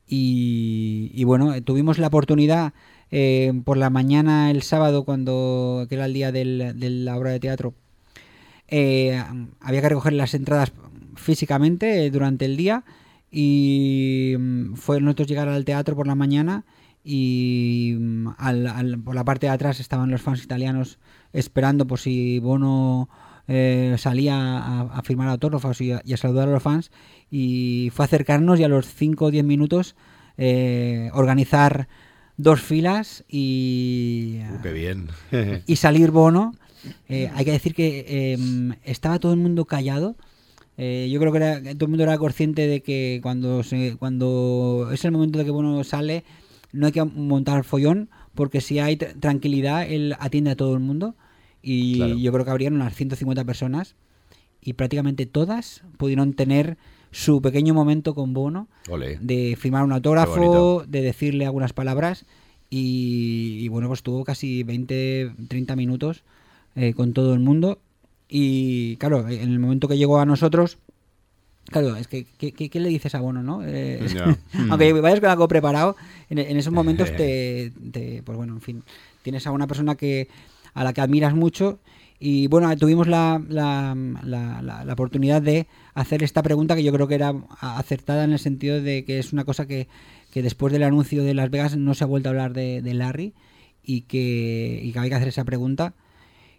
[0.09, 2.73] Y, bueno, eh, tuvimos la oportunidad
[3.11, 7.41] eh, por la mañana el sábado, cuando era el día del- de la obra de
[7.41, 7.75] teatro,
[9.61, 10.73] había que recoger las entradas
[11.17, 12.85] físicamente durante el día
[13.31, 16.65] y mm, fue nosotros llegar al teatro por la mañana
[17.07, 20.99] y mm, al- al- por la parte de atrás estaban los fans italianos
[21.33, 23.09] esperando por si Bono
[23.49, 26.91] eh, salía a, a firmar autógrafos y a, y a saludar a los fans
[27.31, 29.95] y fue acercarnos y a los 5 o 10 minutos
[30.37, 31.89] eh, organizar
[32.37, 35.09] dos filas y, Uh, qué bien.
[35.67, 36.53] y salir Bono.
[37.09, 38.39] Eh, hay que decir que eh,
[38.85, 40.15] estaba todo el mundo callado.
[40.79, 43.97] Eh, yo creo que, era- que todo el mundo era consciente de que cuando, se,
[43.97, 46.23] cuando es el momento de que Bono sale,
[46.77, 50.81] no hay que montar follón, porque si hay tr- tranquilidad, él atiende a todo el
[50.81, 51.15] mundo.
[51.63, 52.15] Y Claro.
[52.17, 53.97] yo creo que habrían unas 150 personas
[54.61, 56.77] y prácticamente todas pudieron tener
[57.11, 58.69] su pequeño momento con Bono
[59.21, 62.25] de firmar un autógrafo, de decirle algunas palabras
[62.71, 66.25] y, y bueno, pues tuvo casi 20, 30 minutos
[66.75, 67.79] eh, con todo el mundo
[68.29, 70.79] Y claro, en el momento que llegó a nosotros,
[71.71, 73.63] claro, es que ¿qué, le dices a Bono, no?
[73.65, 73.99] Eh,
[74.71, 75.97] aunque vayas con algo preparado,
[76.31, 78.83] en, en esos momentos te, te- pues bueno, en fin,
[79.23, 80.29] tienes a una persona que
[80.75, 81.79] a la que admiras mucho
[82.19, 86.93] y bueno, tuvimos la, la, la- la- la oportunidad de hacer esta pregunta que yo
[86.93, 89.87] creo que era acertada en el sentido de que es una cosa que,
[90.33, 92.95] que después del anuncio de Las Vegas no se ha vuelto a hablar de, de
[92.95, 93.33] Larry
[93.83, 95.95] y que, y que hay que hacer esa pregunta.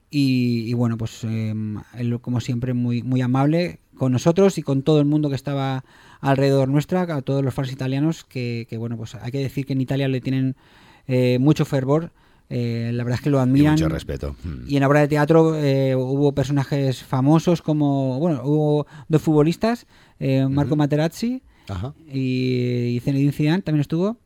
[0.09, 1.53] Y, y bueno, pues eh,
[1.97, 5.83] él, como siempre, muy, muy amable con nosotros y con todo el mundo que estaba
[6.21, 9.73] alrededor nuestra, a todos los fans italianos, que, que, bueno, pues hay que decir que
[9.73, 10.55] en Italia le tienen
[11.07, 12.11] eh, mucho fervor.
[12.49, 13.73] eh, la verdad es que lo admiran.
[13.73, 14.35] mucho respeto.
[14.43, 14.67] Mm.
[14.69, 19.85] Y en la obra de teatro eh, hubo personajes famosos como, bueno, hubo dos futbolistas,
[20.19, 21.93] eh, Marco Materazzi Ajá.
[22.11, 24.17] y, y Zinedine Zidane también estuvo.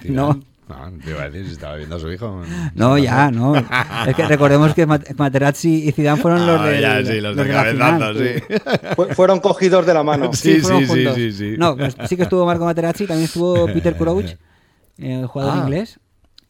[0.00, 0.16] Zidane.
[0.16, 0.40] No.
[0.72, 2.42] Ah, te iba a decir si estaba viendo a su hijo.
[2.74, 3.54] No, ya, no.
[3.56, 7.36] Es que recordemos que Mat- Materazzi y Zidane fueron los Ah, de, ya, sí, los
[7.36, 7.98] de la final.
[7.98, 8.94] cabezazo, sí.
[8.96, 10.32] Fu- fueron cogidos de la mano.
[10.32, 11.54] Sí, sí, sí, sí, sí.
[11.58, 14.36] No, pues sí que estuvo Marco Materazzi, también estuvo Peter Crouch,
[14.98, 15.60] el jugador Ah.
[15.64, 15.98] inglés.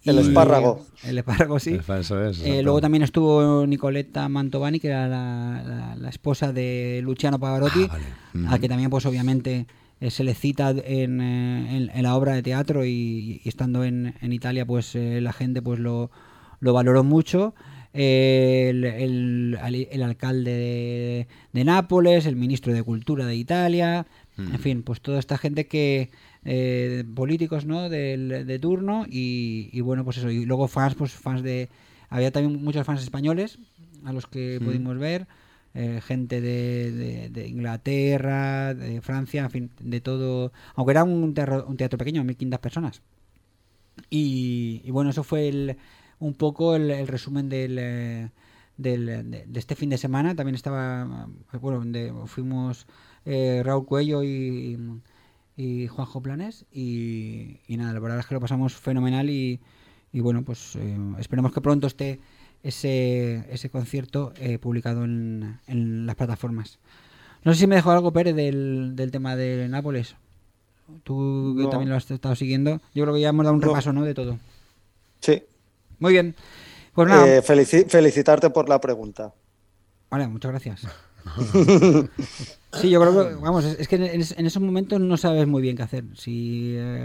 [0.02, 0.86] El espárrago.
[1.04, 1.78] El espárrago, sí.
[1.78, 7.38] Es, Eh, luego también estuvo Nicoletta Mantovani, que era la, la- la esposa de Luciano
[7.38, 9.66] Pavarotti, Ah, a que también, pues obviamente,
[10.00, 13.84] eh, se le cita en, eh, en- en la obra de teatro y, y estando
[13.84, 16.10] en, en Italia, pues eh, la gente pues lo,
[16.60, 17.54] lo valoró mucho.
[17.92, 24.54] El, el- al- el alcalde de, de Nápoles, el ministro de Cultura de Italia, Mm.
[24.54, 26.10] en fin, pues toda esta gente que
[26.44, 27.88] eh, políticos, ¿no?
[27.90, 30.30] Del, de turno y, y bueno, pues eso.
[30.30, 31.68] Y luego fans, pues fans de,
[32.08, 33.58] había también muchos fans españoles
[34.04, 34.64] a los que Mm.
[34.64, 35.26] pudimos ver,
[35.74, 41.76] eh, gente de, Inglaterra, de Francia, en fin, de todo, aunque era un teatro, un
[41.76, 43.02] teatro pequeño, 1500 personas.
[44.10, 45.76] Y, y bueno, eso fue el,
[46.18, 48.30] un poco el, resumen del, eh,
[48.76, 50.34] del- de, este fin de semana.
[50.34, 52.86] También estaba, eh, bueno, fuimos
[53.24, 54.78] eh, Raúl Cuello y,
[55.56, 56.66] y Juanjo Planes.
[56.72, 59.60] Y, y nada, la verdad es que lo pasamos fenomenal y,
[60.12, 62.20] y bueno, pues eh, esperemos que pronto esté
[62.62, 66.78] ese, ese concierto eh, publicado en, en las plataformas.
[67.44, 70.16] No sé si me dejó algo, Pérez, del, del tema de Nápoles.
[71.04, 71.70] Tú que No.
[71.70, 72.80] también lo has estado siguiendo.
[72.94, 73.68] Yo creo que ya hemos dado un No.
[73.68, 74.04] repaso, ¿no?
[74.04, 74.38] De todo.
[75.20, 75.42] Sí.
[75.98, 76.34] Muy bien.
[76.94, 77.26] Pues nada.
[77.26, 79.32] Eh, felici- felicitarte por la pregunta.
[80.10, 80.86] Vale, muchas gracias.
[82.72, 85.82] Sí, yo creo que, vamos, es, que en esos momentos no sabes muy bien qué
[85.82, 86.04] hacer.
[86.14, 87.04] Si, eh,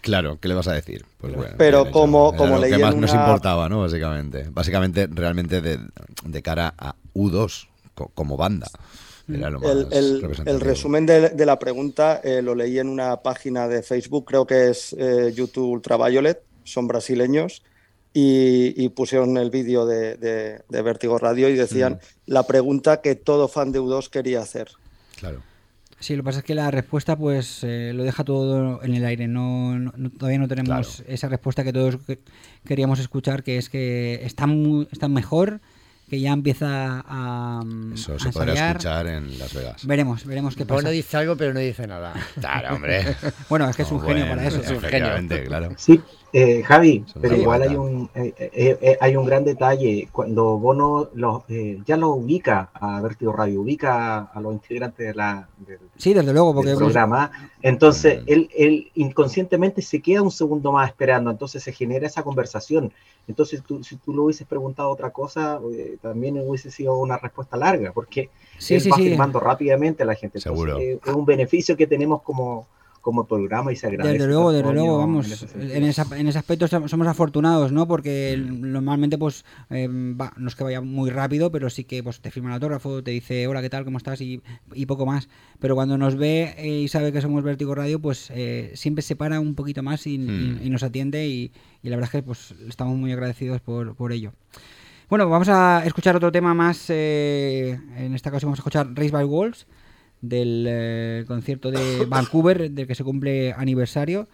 [0.00, 1.04] Claro, ¿qué le vas a decir?
[1.18, 3.68] Pues bueno, Pero bien como- Era como lo leí que en más nos una- importaba,
[3.68, 3.80] ¿no?
[3.80, 4.46] Básicamente.
[4.50, 5.78] Básicamente, realmente de,
[6.24, 8.66] de cara a U2 co- como banda.
[9.32, 10.50] Era lo más El, el- representativo.
[10.56, 14.46] el resumen de, de la pregunta eh, lo leí en una página de Facebook, creo
[14.46, 17.62] que es eh, YouTube Ultraviolet, son brasileños,
[18.12, 23.14] y, y pusieron el vídeo de, de, de Vértigo Radio y decían la pregunta que
[23.14, 24.68] todo fan de U2 quería hacer.
[25.18, 25.40] Claro.
[26.02, 29.04] Sí, lo que pasa es que la respuesta pues eh, lo deja todo en el
[29.04, 29.28] aire.
[29.28, 32.18] No, no- no- todavía no tenemos esa respuesta que todos que-
[32.66, 35.60] queríamos escuchar, que es que está, muy, está mejor,
[36.10, 38.76] que ya empieza a, mm, Eso a se podrá ensayar.
[38.76, 39.86] escuchar en Las Vegas.
[39.86, 40.74] Veremos, veremos qué pasa.
[40.74, 42.12] Bueno, dice algo, pero no dice nada.
[42.38, 43.02] Claro, hombre.
[43.48, 44.60] Bueno, es que es un genio para eso.
[44.60, 45.44] es un genio.
[45.46, 45.70] claro.
[45.78, 46.00] Sí,
[46.32, 51.10] eh, Javi, pero igual hay un eh, eh, eh, hay un gran detalle cuando Bono
[51.14, 55.78] lo, eh, ya lo ubica a Vertigo Radio, ubica a los integrantes de la, del,
[55.96, 60.88] Sí, desde luego, porque del programa, entonces él, él inconscientemente se queda un segundo más
[60.88, 62.92] esperando, entonces se genera esa conversación.
[63.28, 67.56] Entonces tú, si tú le hubieses preguntado otra cosa, eh, también hubiese sido una respuesta
[67.56, 69.02] larga, porque Sí, él sí, va sí.
[69.04, 70.38] firmando rápidamente a la gente.
[70.38, 70.78] Entonces, Seguro.
[70.78, 72.66] eh, es un beneficio que tenemos como,
[73.02, 74.14] como programa y se agradece.
[74.14, 77.86] Desde luego, desde luego, en vamos, en, esa- en ese aspecto som- somos afortunados, ¿no?
[77.86, 82.20] Porque normalmente, pues, eh, va- no es que vaya muy rápido, pero sí que pues,
[82.20, 83.84] te firma el autógrafo, te dice, hola, ¿qué tal?
[83.84, 84.20] ¿Cómo estás?
[84.20, 84.40] Y,
[84.72, 85.28] y poco más.
[85.58, 89.16] Pero cuando nos ve eh, y sabe que somos Vértigo Radio, pues eh, siempre se
[89.16, 90.60] para un poquito más y, y- Hmm.
[90.62, 91.50] y nos atiende y,
[91.82, 94.32] y la verdad es que pues estamos muy agradecidos por, por ello.
[95.10, 96.86] Bueno, vamos a escuchar otro tema más.
[96.88, 99.66] eh, en esta ocasión vamos a escuchar Race by Wolves
[100.22, 104.28] del eh, concierto de Vancouver, del que se cumple aniversario.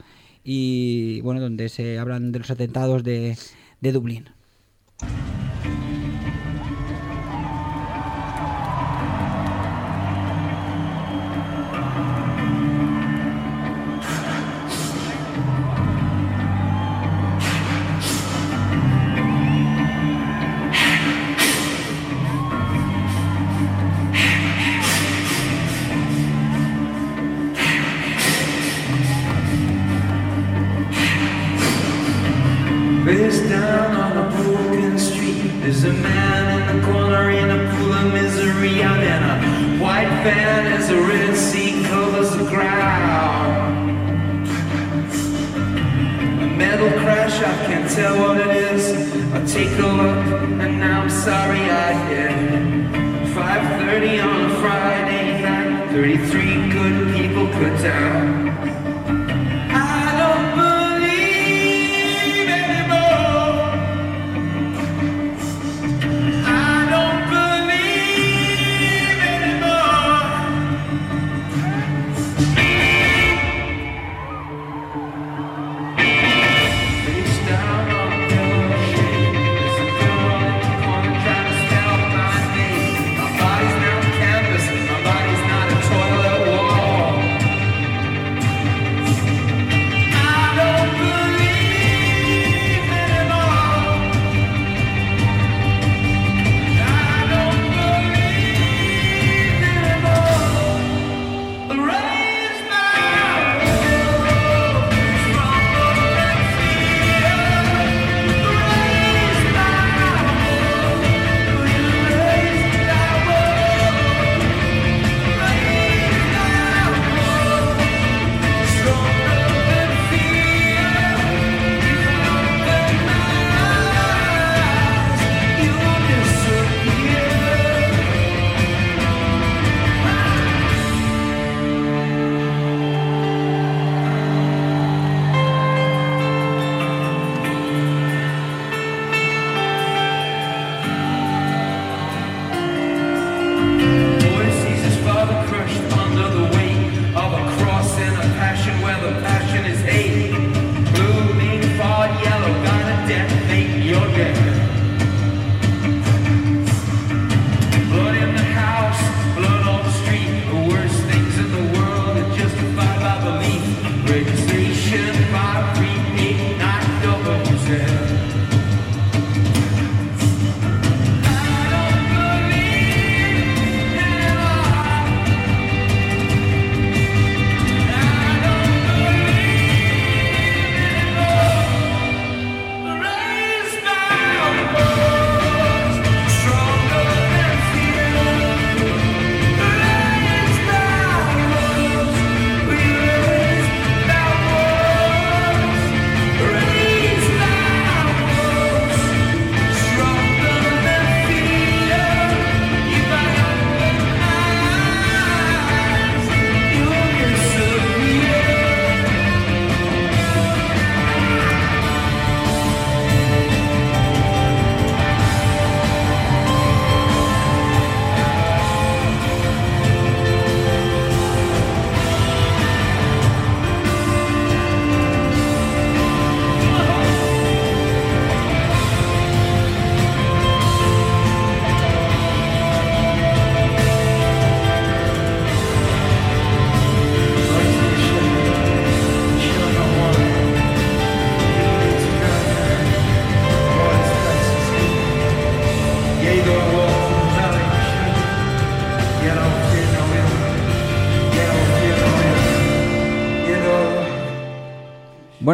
[0.44, 3.36] Y bueno, donde se hablan de los atentados de,
[3.80, 4.30] de Dublín.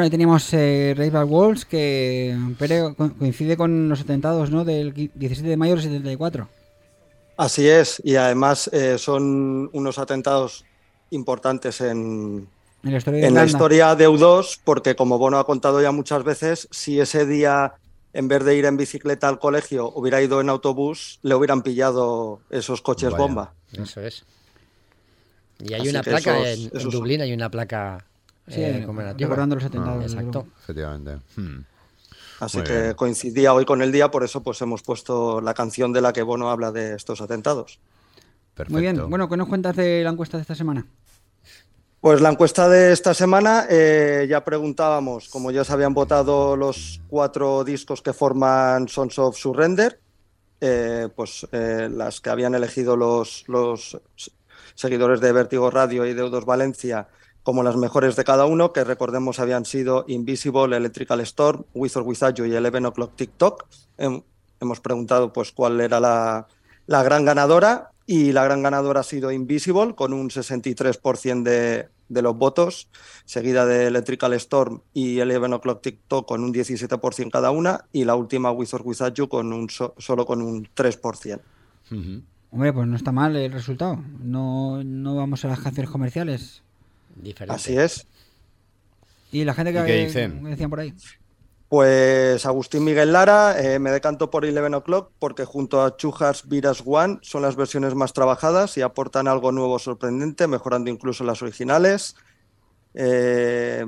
[0.04, 4.62] Bueno, ahí teníamos eh, Rival Walls que pero coincide con los atentados ¿no?
[4.62, 6.46] del qui- 17 de mayo del 74.
[7.38, 10.66] Así es, y además eh, son unos atentados
[11.10, 12.46] importantes en,
[12.82, 13.46] En la historia de en la Irlanda.
[13.46, 17.72] historia de U2, porque como Bono ha contado ya muchas veces, si ese día,
[18.12, 22.40] en vez de ir en bicicleta al colegio, hubiera ido en autobús, le hubieran pillado
[22.50, 23.22] esos coches Vaya.
[23.24, 23.54] bomba.
[23.72, 24.22] Eso es.
[25.60, 28.04] Y hay Así una placa esos- en, en esos son- Dublín, hay una placa
[28.48, 29.28] Sí, eh, conmemorativa.
[29.28, 30.46] recordando los atentados, Ah, exacto.
[30.62, 31.18] Efectivamente.
[31.36, 31.60] Hmm.
[32.40, 32.94] Así Muy que bien.
[32.94, 36.22] coincidía hoy con el día, por eso pues hemos puesto la canción de la que
[36.22, 37.78] Bono habla de estos atentados.
[38.68, 39.08] Muy bien.
[39.08, 40.86] Bueno, ¿qué nos cuentas de la encuesta de esta semana?
[42.00, 47.00] Pues la encuesta de esta semana eh, ya preguntábamos, como ya se habían votado los
[47.08, 49.98] cuatro discos que forman Sons of Surrender,
[50.60, 53.98] eh, pues eh, las que habían elegido los, los
[54.74, 57.08] seguidores de Vértigo Radio y de U2 Valencia
[57.44, 62.02] como las mejores de cada uno, que recordemos habían sido Invisible, Electrical Storm, With or
[62.02, 63.66] Without You y Eleven O'Clock TikTok.
[63.98, 64.24] Hem-
[64.60, 66.46] hemos preguntado pues cuál era la,
[66.86, 72.22] la gran ganadora y la gran ganadora ha sido Invisible con un 63% de, de
[72.22, 72.88] los votos,
[73.24, 78.14] seguida de Electrical Storm y Eleven O'Clock TikTok con un 17% cada una y la
[78.14, 81.40] última With or Without You con un so- solo con un 3%.
[81.90, 82.22] Ujú.
[82.50, 84.02] Hombre, pues no está mal el resultado.
[84.20, 86.62] No, no vamos a las canciones comerciales.
[87.16, 87.54] Diferente.
[87.56, 88.06] Así es.
[89.32, 90.44] ¿Y la gente que, ¿Y qué dicen?
[90.44, 90.94] decían por ahí?
[91.68, 96.82] Pues Agustín Miguel Lara, eh, me decanto por Eleven O'Clock porque junto a Chujas Viras
[96.86, 102.14] One son las versiones más trabajadas y aportan algo nuevo sorprendente, mejorando incluso las originales.
[102.94, 103.84] Eh,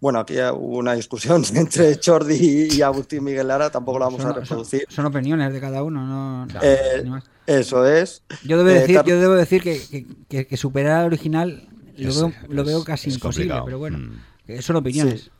[0.00, 4.30] bueno, aquí hubo una discusión entre Jordi y Agustín Miguel Lara, tampoco la vamos Son-
[4.32, 4.84] a reproducir.
[4.88, 6.48] Son, son opiniones de cada uno, no.
[6.62, 7.04] Eh,
[7.46, 8.22] eso es.
[8.44, 11.68] Yo debo Eh, decir, Car- yo debo decir que, que, que- que superar al original
[11.96, 13.64] lo Es- veo, lo es- veo casi es imposible, complicado.
[13.66, 14.60] pero bueno, Mm.
[14.60, 15.20] son opiniones.
[15.22, 15.30] Sí.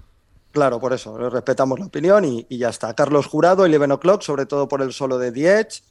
[0.53, 2.95] Claro, por eso, respetamos la opinión y, y ya está.
[2.95, 5.83] Carlos Jurado, Eleven O'Clock, sobre todo por el solo de Edge.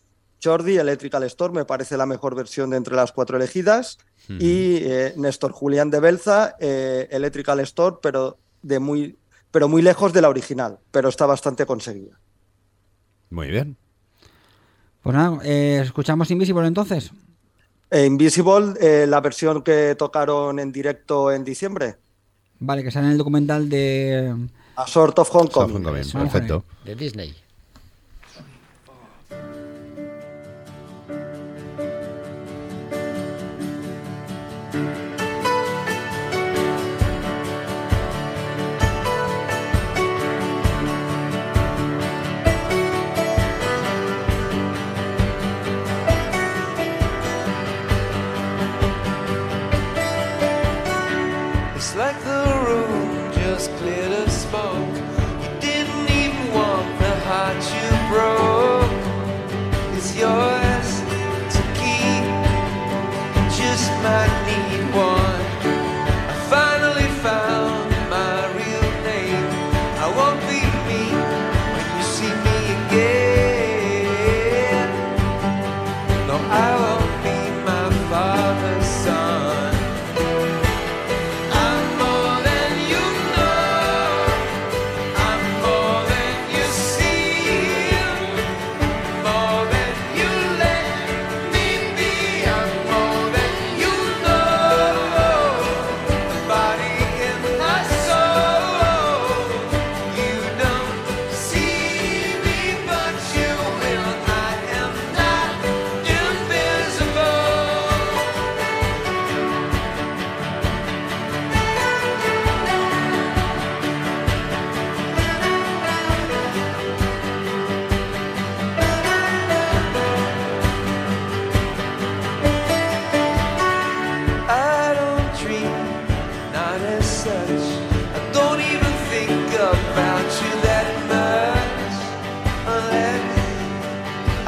[0.44, 3.98] Jordi, Electrical Storm, me parece la mejor versión de entre las cuatro elegidas.
[4.28, 9.18] Y eh, Néstor Julián de Belza, eh, Electrical Storm, pero, de muy,
[9.52, 12.20] pero muy lejos de la original, pero está bastante conseguida.
[13.30, 13.78] Muy bien.
[15.04, 17.12] Pues nada, eh, escuchamos Invisible entonces.
[18.04, 21.96] Invisible, eh, la versión que tocaron en directo en diciembre,
[22.60, 24.48] Vale, que sale en el documental de.
[24.76, 25.76] A Sort of Homecoming.
[25.78, 26.66] Homecoming, Eso, perfecto.
[26.84, 27.36] De Disney.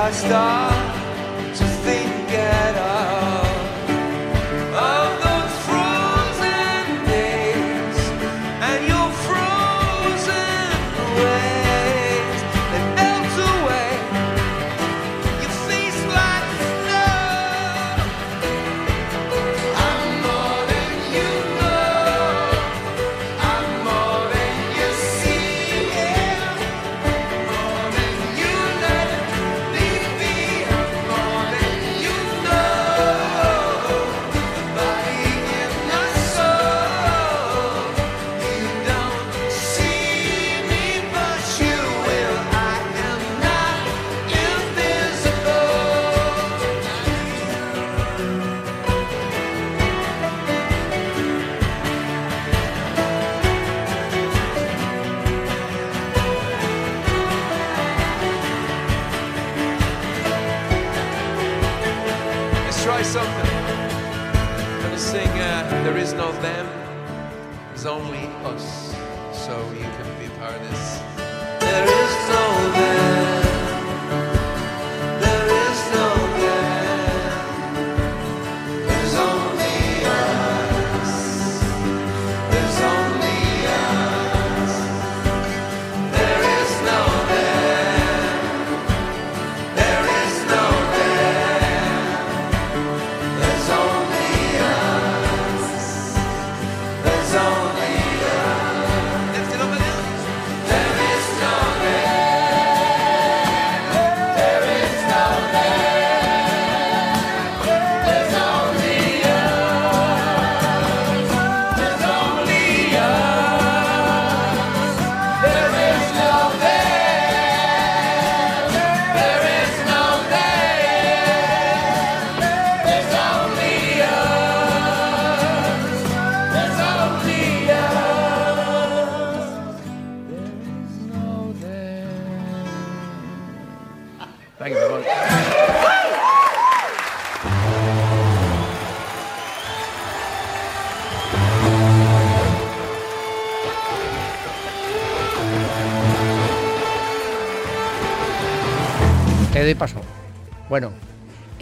[0.10, 0.87] I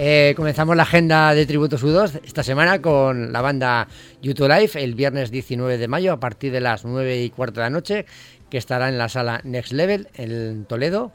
[0.08, 3.88] eh, comenzamos la agenda de Tributos U2 esta semana con la banda
[4.22, 7.66] YouTube Live el viernes 19 de mayo a partir de las 9 y cuarto de
[7.66, 8.06] la noche,
[8.52, 11.12] que estará en la sala Next Level en Toledo.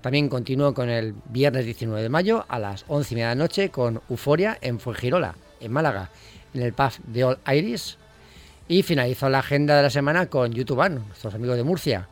[0.00, 3.38] También continúo con el viernes 19 de mayo a las 11 y media de la
[3.44, 6.08] noche con Euforia en Fuengirola, en Málaga,
[6.54, 7.98] en el pub de All Iris.
[8.66, 12.08] Y finalizó la agenda de la semana con YouTube, nuestros amigos de Murcia.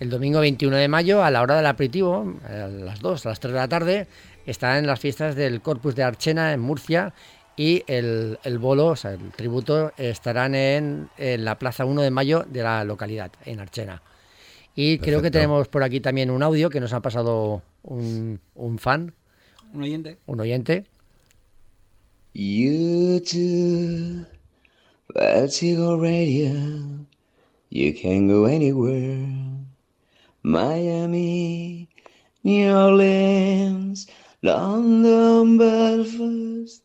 [0.00, 3.38] El domingo 21 de mayo, a la hora del aperitivo, a las 2, a las
[3.38, 4.06] 3 de la tarde,
[4.46, 7.12] estará en las fiestas del Corpus de Archena en Murcia
[7.56, 12.10] y el, el bolo, o sea, el tributo, estarán en, en la Plaza 1 de
[12.10, 14.02] Mayo de la localidad, en Archena.
[14.74, 18.78] Y creo que tenemos por aquí también un audio que nos ha pasado un, un
[18.78, 19.12] fan,
[19.74, 20.18] Un oyente.
[20.26, 20.86] un oyente.
[22.32, 24.26] YouTube,
[25.14, 27.06] Vertigo Radio,
[27.70, 29.26] you can go anywhere.
[30.42, 31.88] Miami,
[32.44, 34.08] New Orleans,
[34.42, 36.82] London, Belfast,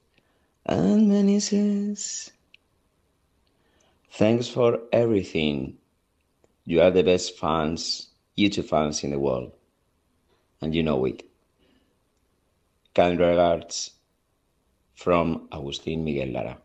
[0.65, 2.31] and many says.
[4.11, 5.77] Thanks for everything.
[6.65, 9.51] You are the best fans, YouTube fans in the world.
[10.61, 11.23] And you know it.
[12.93, 13.91] Kind regards
[14.95, 16.57] from Agustín Miguel Lara.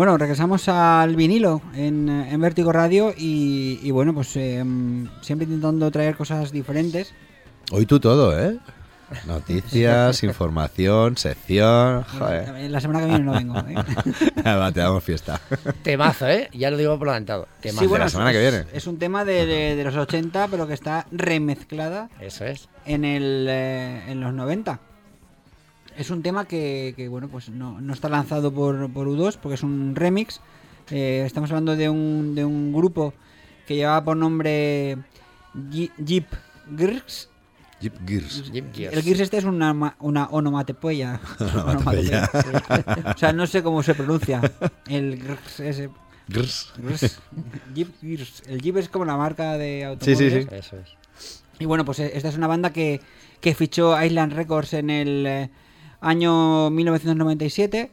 [0.00, 4.64] Bueno, regresamos al vinilo en, eh, en Vértigo Radio y, y bueno, pues eh,
[5.20, 7.12] siempre intentando traer cosas diferentes.
[7.70, 8.56] Hoy tú todo, ¿eh?
[9.26, 12.04] Noticias, información, sección.
[12.18, 12.70] Joder.
[12.70, 13.58] La semana que viene no vengo.
[13.58, 13.74] ¿eh?
[14.46, 15.38] Va, te damos fiesta.
[15.82, 16.48] Temazo, ¿eh?
[16.54, 17.46] Ya lo digo por adelantado.
[17.60, 17.80] Temazo.
[17.80, 18.64] Sí, bueno, la semana es, que viene.
[18.72, 22.70] Es un tema de, de- de los 80, pero que está remezclada Eso es.
[22.86, 24.80] en, el, eh, en los 90.
[25.96, 29.54] Es un tema que, que, bueno, pues no, no está lanzado por, por U2 porque
[29.54, 30.40] es un remix.
[30.90, 33.12] Eh, estamos hablando de un, de un grupo
[33.66, 34.96] que llevaba por nombre
[35.70, 36.26] Jeep
[36.76, 37.28] Girls.
[37.80, 38.50] Jeep Gears.
[38.52, 38.94] Jeep Gears.
[38.96, 41.20] El Gears este es una, una onomatopeya.
[41.38, 42.30] Onomatopeya.
[43.14, 44.40] o sea, no sé cómo se pronuncia.
[44.86, 45.90] El Gears ese.
[46.28, 46.72] Gears.
[46.76, 47.20] Gears.
[47.74, 48.42] Jeep Gears.
[48.46, 50.48] El Jeep es como la marca de Sí, sí, automóviles.
[50.50, 50.56] sí.
[50.56, 51.40] Eso es.
[51.58, 53.00] Y bueno, pues eh, esta es una banda que,
[53.40, 55.50] que fichó Island Records en el eh,
[56.00, 57.90] año 1997.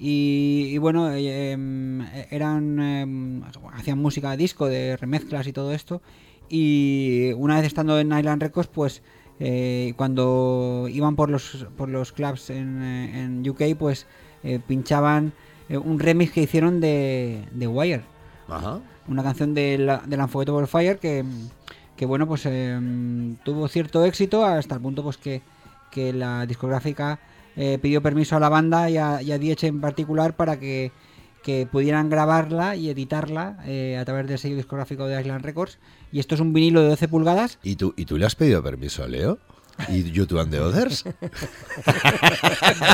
[0.00, 3.42] Y, y bueno, eh, em, eran em,
[3.72, 6.00] hacían música disco de remezclas y todo esto.
[6.48, 9.02] Y una vez estando en Island Records, pues
[9.40, 14.06] eh, cuando iban por los por los clubs en, eh, en UK, pues
[14.42, 15.32] eh, pinchaban
[15.68, 18.02] eh, un remix que hicieron de, de Wire
[18.48, 18.80] Ajá.
[19.08, 21.24] una canción de la, del Unforgettable Fire que,
[21.96, 25.42] que bueno pues em, tuvo cierto éxito hasta el punto pues que,
[25.90, 27.18] que la discográfica
[27.58, 30.92] eh, pidió permiso a la banda y a, y a en particular para que,
[31.42, 35.78] que pudieran grabarla y editarla eh, a través del sello discográfico de Island Records
[36.12, 38.62] y esto es un vinilo de 12 pulgadas ¿Y tú, ¿Y tú le has pedido
[38.62, 39.38] permiso a Leo?
[39.88, 41.04] ¿Y YouTube and the Others?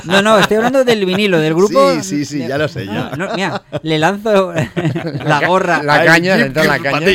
[0.04, 3.10] no no estoy hablando del vinilo del grupo Sí, sí, sí, ya lo sé, ya.
[3.16, 4.52] No, no, mira le lanzo
[5.24, 7.06] la gorra La caña, le entra la caña.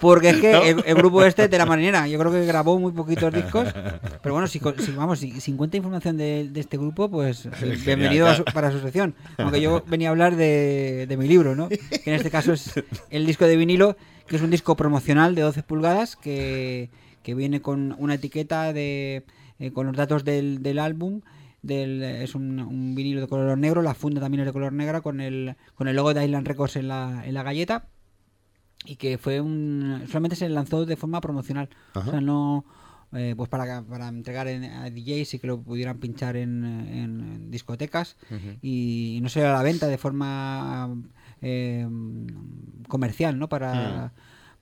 [0.00, 0.62] Porque es que ¿No?
[0.62, 3.68] el, el grupo este de la marinera, yo creo que grabó muy poquitos discos.
[4.22, 7.48] Pero bueno, si, co- si, vamos, si, si encuentra información de, de este grupo, pues
[7.58, 8.44] Genial, bienvenido a claro.
[8.46, 9.14] su- para su sección.
[9.38, 11.68] Aunque yo venía a hablar de, de mi libro, ¿no?
[11.68, 12.72] Que en este caso es
[13.10, 13.96] el disco de vinilo,
[14.26, 16.90] que es un disco promocional de 12 pulgadas que,
[17.22, 19.24] que viene con una etiqueta de
[19.58, 21.20] eh, con los datos del, del álbum.
[21.62, 25.00] Del, es un, un vinilo de color negro, la funda también es de color negra
[25.00, 27.86] con el, con el logo de Island Records en la, en la galleta.
[28.84, 32.08] y que fue un solamente se lanzó de forma promocional Ajá.
[32.08, 32.64] o sea no
[33.12, 37.50] eh, pues para, para entregar en- a DJs y que lo pudieran pinchar en, en
[37.52, 38.16] discotecas
[38.60, 40.92] y, no se a la venta de forma
[41.42, 41.86] eh,
[42.88, 44.12] comercial no para,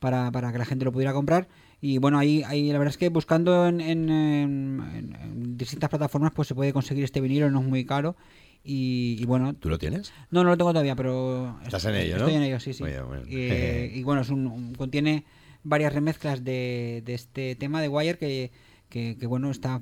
[0.00, 1.48] para, para que la gente lo pudiera comprar
[1.80, 5.88] y bueno ahí, ahí la verdad es que buscando en, en- en- en- en distintas
[5.90, 8.16] plataformas pues se puede conseguir este vinilo no es muy caro
[8.62, 10.12] y, y bueno ¿Tú lo tienes?
[10.30, 12.24] no, no lo tengo todavía, pero Estás en ello, ¿no?
[12.24, 12.84] estoy en ello, sí, sí.
[12.86, 15.24] Eh, y bueno, es un, un- contiene
[15.62, 18.50] varias remezclas de, de este tema de Wire que,
[18.90, 19.80] que, que, bueno, está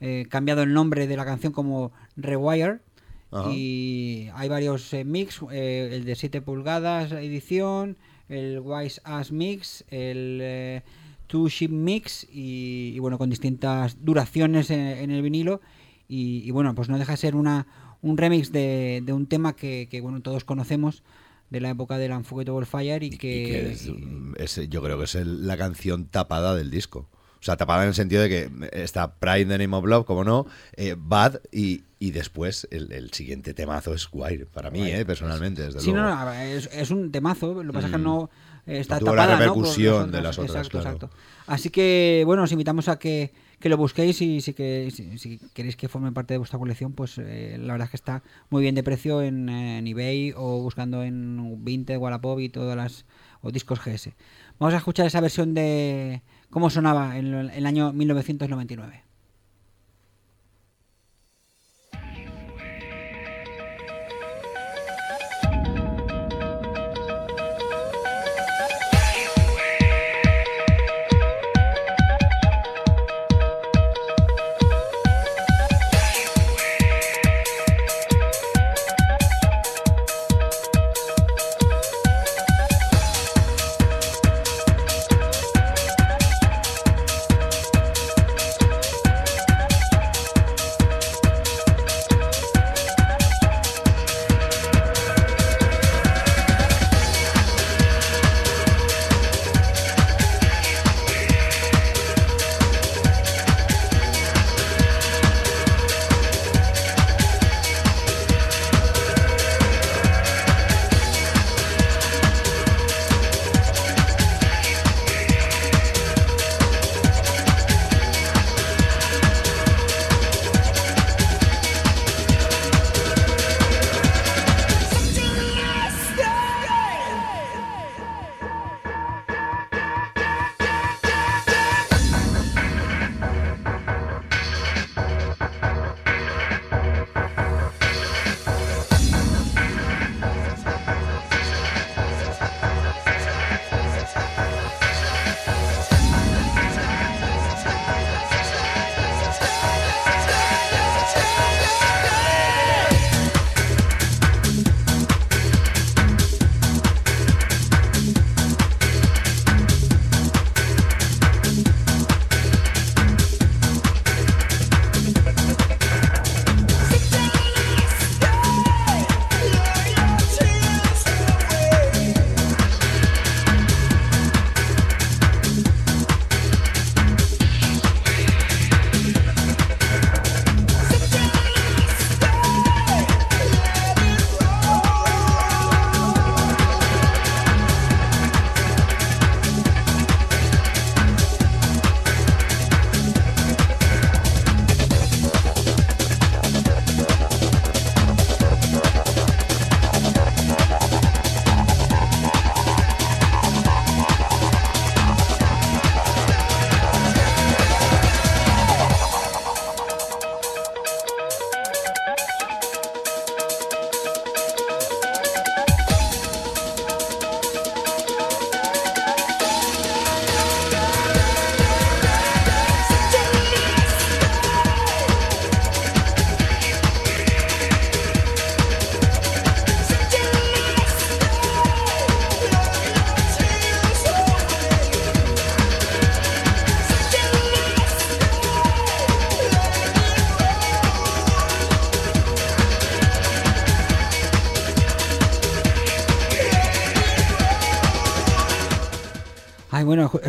[0.00, 2.78] eh, cambiado el nombre de la canción como Rewire.
[3.32, 3.50] Ajá.
[3.52, 7.96] Y hay varios eh, mix, eh, el de 7 pulgadas edición,
[8.28, 10.82] el Wise Ass Mix, el
[11.30, 15.60] Two Ship Mix y, y, bueno, con distintas duraciones en, en el vinilo.
[16.08, 17.66] Y, y, bueno, pues no deja de ser una,
[18.02, 21.04] un remix de, de un tema que, que, bueno, todos conocemos
[21.50, 23.42] de la época del Unforgettable Fire y que...
[23.42, 27.08] Y que es, es- yo creo que es el- la canción tapada del disco.
[27.40, 30.24] O sea, tapada en el sentido de que está Pride the Name of Love, como
[30.24, 35.00] no, eh, Bad, y, y después el, el siguiente temazo es Wire, para mí, Wire,
[35.00, 36.06] eh, personalmente, desde Sí, luego.
[36.08, 38.02] no, no, es, es un temazo, lo que pasa es que Mm.
[38.04, 38.30] no
[38.66, 39.54] está No tuvo la tapada, ¿no?
[39.54, 40.96] por repercusión de las otras, Exacto, claro.
[40.96, 41.16] exacto.
[41.46, 45.38] Así que, bueno, os invitamos a que, que lo busquéis y si, que, si, si
[45.52, 48.62] queréis que forme parte de vuestra colección, pues eh, la verdad es que está muy
[48.62, 53.04] bien de precio en, eh, en eBay o buscando en Vinted, Wallapop y todas las
[53.42, 54.10] o discos GS.
[54.58, 59.09] Vamos a escuchar esa versión de cómo sonaba en el, el año 1999.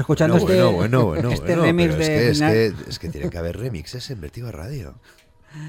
[0.01, 2.39] Escuchando bueno, este, bueno, bueno, este bueno, remix pero es de que, es,
[2.83, 4.95] que, es que tiene que haber remixes en Vertigo Radio.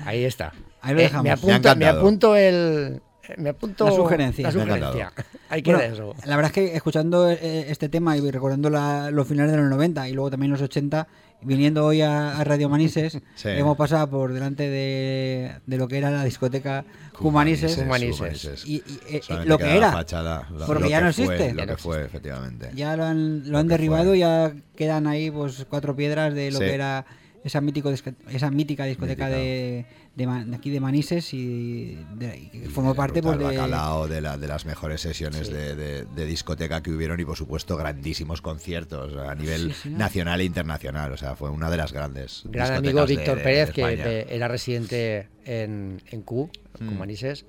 [0.05, 0.53] Ahí está.
[0.81, 1.25] Ahí lo Eh, dejamos.
[1.25, 1.99] me, Me apunto, me encantado.
[2.01, 3.03] apunto el,
[3.39, 4.43] me apunto La sugerencia.
[4.51, 5.13] La Me sugerencia.
[5.49, 6.15] Hay que Bueno, eso.
[6.25, 9.69] La verdad es que escuchando eh, este tema y recordando la- los finales de los
[9.71, 11.07] 90 y luego también los 80,
[11.45, 13.49] viniendo hoy a, a Radio Manises, Sí.
[13.49, 16.85] hemos pasado por delante de, de lo que era la discoteca
[17.21, 17.79] Humanises.
[17.79, 18.65] Humanises.
[18.67, 19.93] Y, y, eh, Solamente lo que era.
[19.93, 21.55] fachada, lo- porque lo ya no fue, existe.
[21.55, 22.71] lo que fue, efectivamente.
[22.75, 26.59] Ya lo han, lo han derribado y ya quedan ahí pues cuatro piedras de lo
[26.59, 26.65] Sí.
[26.65, 27.05] que era
[27.45, 29.39] esa, mítico esa mítica discoteca Mítica.
[29.39, 33.45] de, de, de aquí de Manises y, de- y formó parte pues, de...
[33.45, 37.37] bacalao de, la- de las mejores sesiones de, de- de discoteca que hubieron y por
[37.37, 39.91] supuesto grandísimos conciertos a nivel Sí, sí.
[39.91, 41.13] nacional e internacional.
[41.13, 42.43] O sea, fue una de las grandes.
[42.47, 46.89] Gran amigo de- Víctor de- Pérez, de que era residente en, en Q, en Mm.
[46.91, 47.47] Cumanises.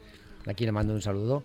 [0.47, 1.43] Aquí le mando un saludo.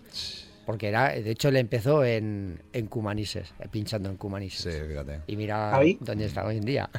[0.66, 4.60] Porque era, de hecho, le empezó en, en Cumanises, eh, pinchando en Cumanises.
[4.70, 5.22] Sí, fíjate.
[5.26, 5.96] Y mira Javi.
[6.00, 6.90] dónde está hoy en día.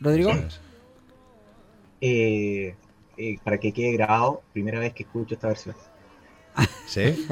[0.00, 0.32] Rodrigo.
[2.00, 2.74] Eh,
[3.16, 5.74] eh, para que quede grabado, primera vez que escucho esta versión.
[6.86, 7.26] ¿Sí?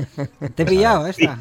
[0.54, 1.38] Te he pillado esta.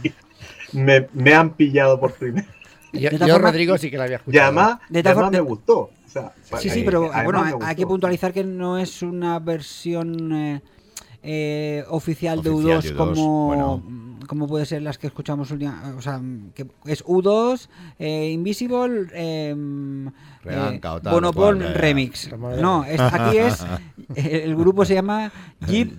[0.72, 2.48] Me, me han pillado por primera
[2.94, 4.44] Yo, yo, Rodrigo, sí que la había Y escuchado.
[4.46, 5.80] además, De y además formas- me gustó.
[5.80, 10.32] O sea, Sí, eh, sí, pero bueno, hay- que puntualizar que no es una versión
[10.32, 10.62] eh,
[11.24, 13.84] eh, oficial, de Oficial U2, de U2, como, bueno.
[14.28, 16.22] como puede ser las que escuchamos última- o sea,
[16.54, 17.70] que es U2,
[18.00, 19.56] eh, Invisible, eh,
[20.44, 21.74] Reanca o eh, tal, Bonopol o cual, ya, ya.
[21.82, 22.30] Remix.
[22.62, 23.66] No, es- aquí es,
[24.16, 25.32] el grupo se llama
[25.68, 25.94] Jeep.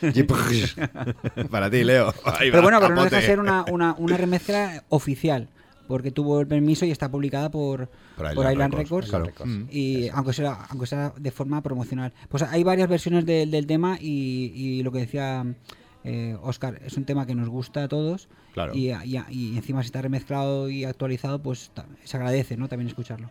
[1.50, 2.12] Para ti, Leo.
[2.24, 5.48] Ahí Pero va, bueno, pero no deja de ser una, una, una remezcla oficial,
[5.88, 9.32] porque tuvo el permiso y está publicada por, Por por Island Island Records, Records.
[9.36, 9.50] claro.
[9.52, 9.66] Mm.
[9.70, 12.12] Y aunque sea, aunque sea de forma promocional.
[12.28, 15.44] Pues hay varias versiones de- del tema y, y lo que decía
[16.04, 18.28] eh, Oscar, es un tema que nos gusta a todos.
[18.54, 18.72] Claro.
[18.74, 21.70] Y, y- y encima si está remezclado y actualizado, pues
[22.04, 22.68] se agradece, ¿no?
[22.68, 23.30] También escucharlo.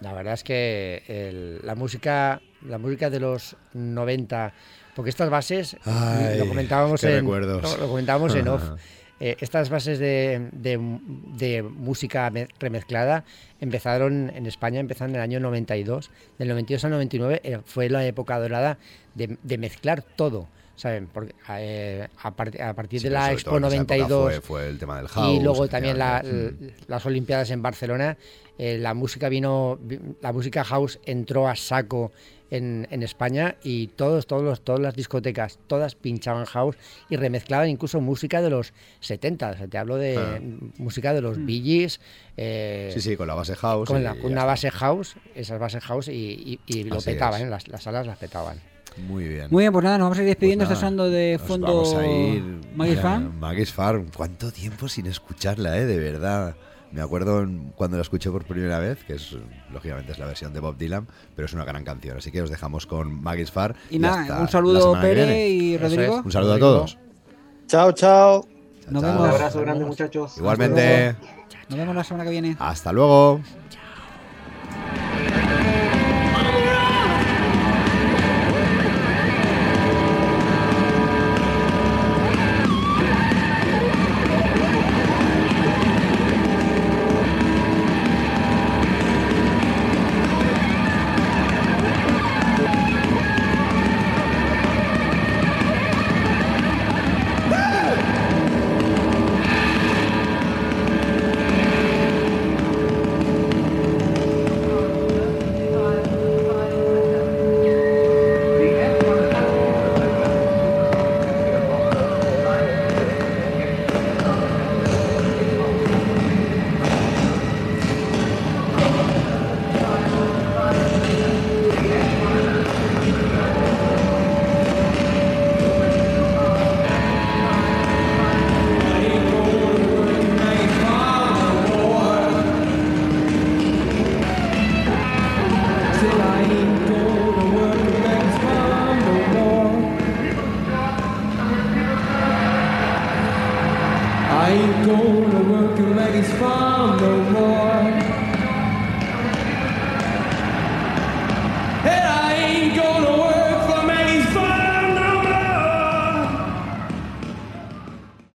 [0.00, 4.54] La verdad es que el- la música la música de los 90,
[4.96, 7.62] porque estas bases, Ay, lo comentábamos en, recuerdos.
[7.62, 8.62] no, lo comentábamos en off,
[9.24, 10.98] eh, estas bases de, de-
[11.38, 13.24] de música me- remezclada
[13.60, 18.04] empezaron en España, empezaron en el año 92, del 92 al 99 eh, fue la
[18.04, 18.76] época dorada
[19.14, 20.46] de, de mezclar todo.
[20.76, 21.06] ¿Saben?
[21.06, 24.32] Porque, eh, a, part- a partir Sí, de la Expo todo en esa época 92
[24.32, 25.42] Fue, fue el tema del y house.
[25.42, 26.22] luego también la-.
[26.24, 26.66] Mm.
[26.88, 28.16] las Olimpiadas en Barcelona,
[28.58, 32.10] eh, la música vino, vi- la música house entró a saco
[32.56, 36.76] en, en España y todos, todos los, todas las discotecas, todas pinchaban house
[37.08, 39.50] y remezclaban incluso música de los 70.
[39.50, 40.38] O sea, te hablo de Ah.
[40.78, 42.00] música de los Bee Gees,
[42.36, 43.88] eh, Sí, sí, con la base house.
[43.88, 44.44] con la- una está.
[44.44, 47.42] base house, esas bases house y, y- y lo Así petaban.
[47.42, 47.46] ¿eh?
[47.46, 48.58] las, las salas las petaban.
[49.08, 49.48] Muy bien.
[49.50, 50.64] Muy bien, pues nada, nos vamos a ir despidiendo.
[50.66, 52.62] Pues Está nada, sonando de fondo.
[52.76, 53.38] Maggie's Farm.
[53.40, 54.06] Maggie's Farm.
[54.16, 55.84] ¿Cuánto tiempo sin escucharla, eh?
[55.84, 56.54] De verdad.
[56.94, 59.36] Me acuerdo cuando la escuché por primera vez, que es
[59.72, 62.16] lógicamente es la versión de Bob Dylan, pero es una gran canción.
[62.18, 63.74] Así que os dejamos con Maggie's Farm.
[63.90, 65.48] Y nada, hasta un saludo viene.
[65.48, 65.80] y es.
[65.80, 66.22] Rodrigo.
[66.24, 66.96] Un saludo a todos.
[67.66, 68.46] Chao, chao.
[68.90, 69.10] Nos Chao.
[69.12, 69.34] Un vemos.
[69.34, 70.38] abrazo grande, muchachos.
[70.38, 71.16] Igualmente.
[71.68, 72.56] Nos vemos la semana que viene.
[72.60, 73.40] Hasta luego.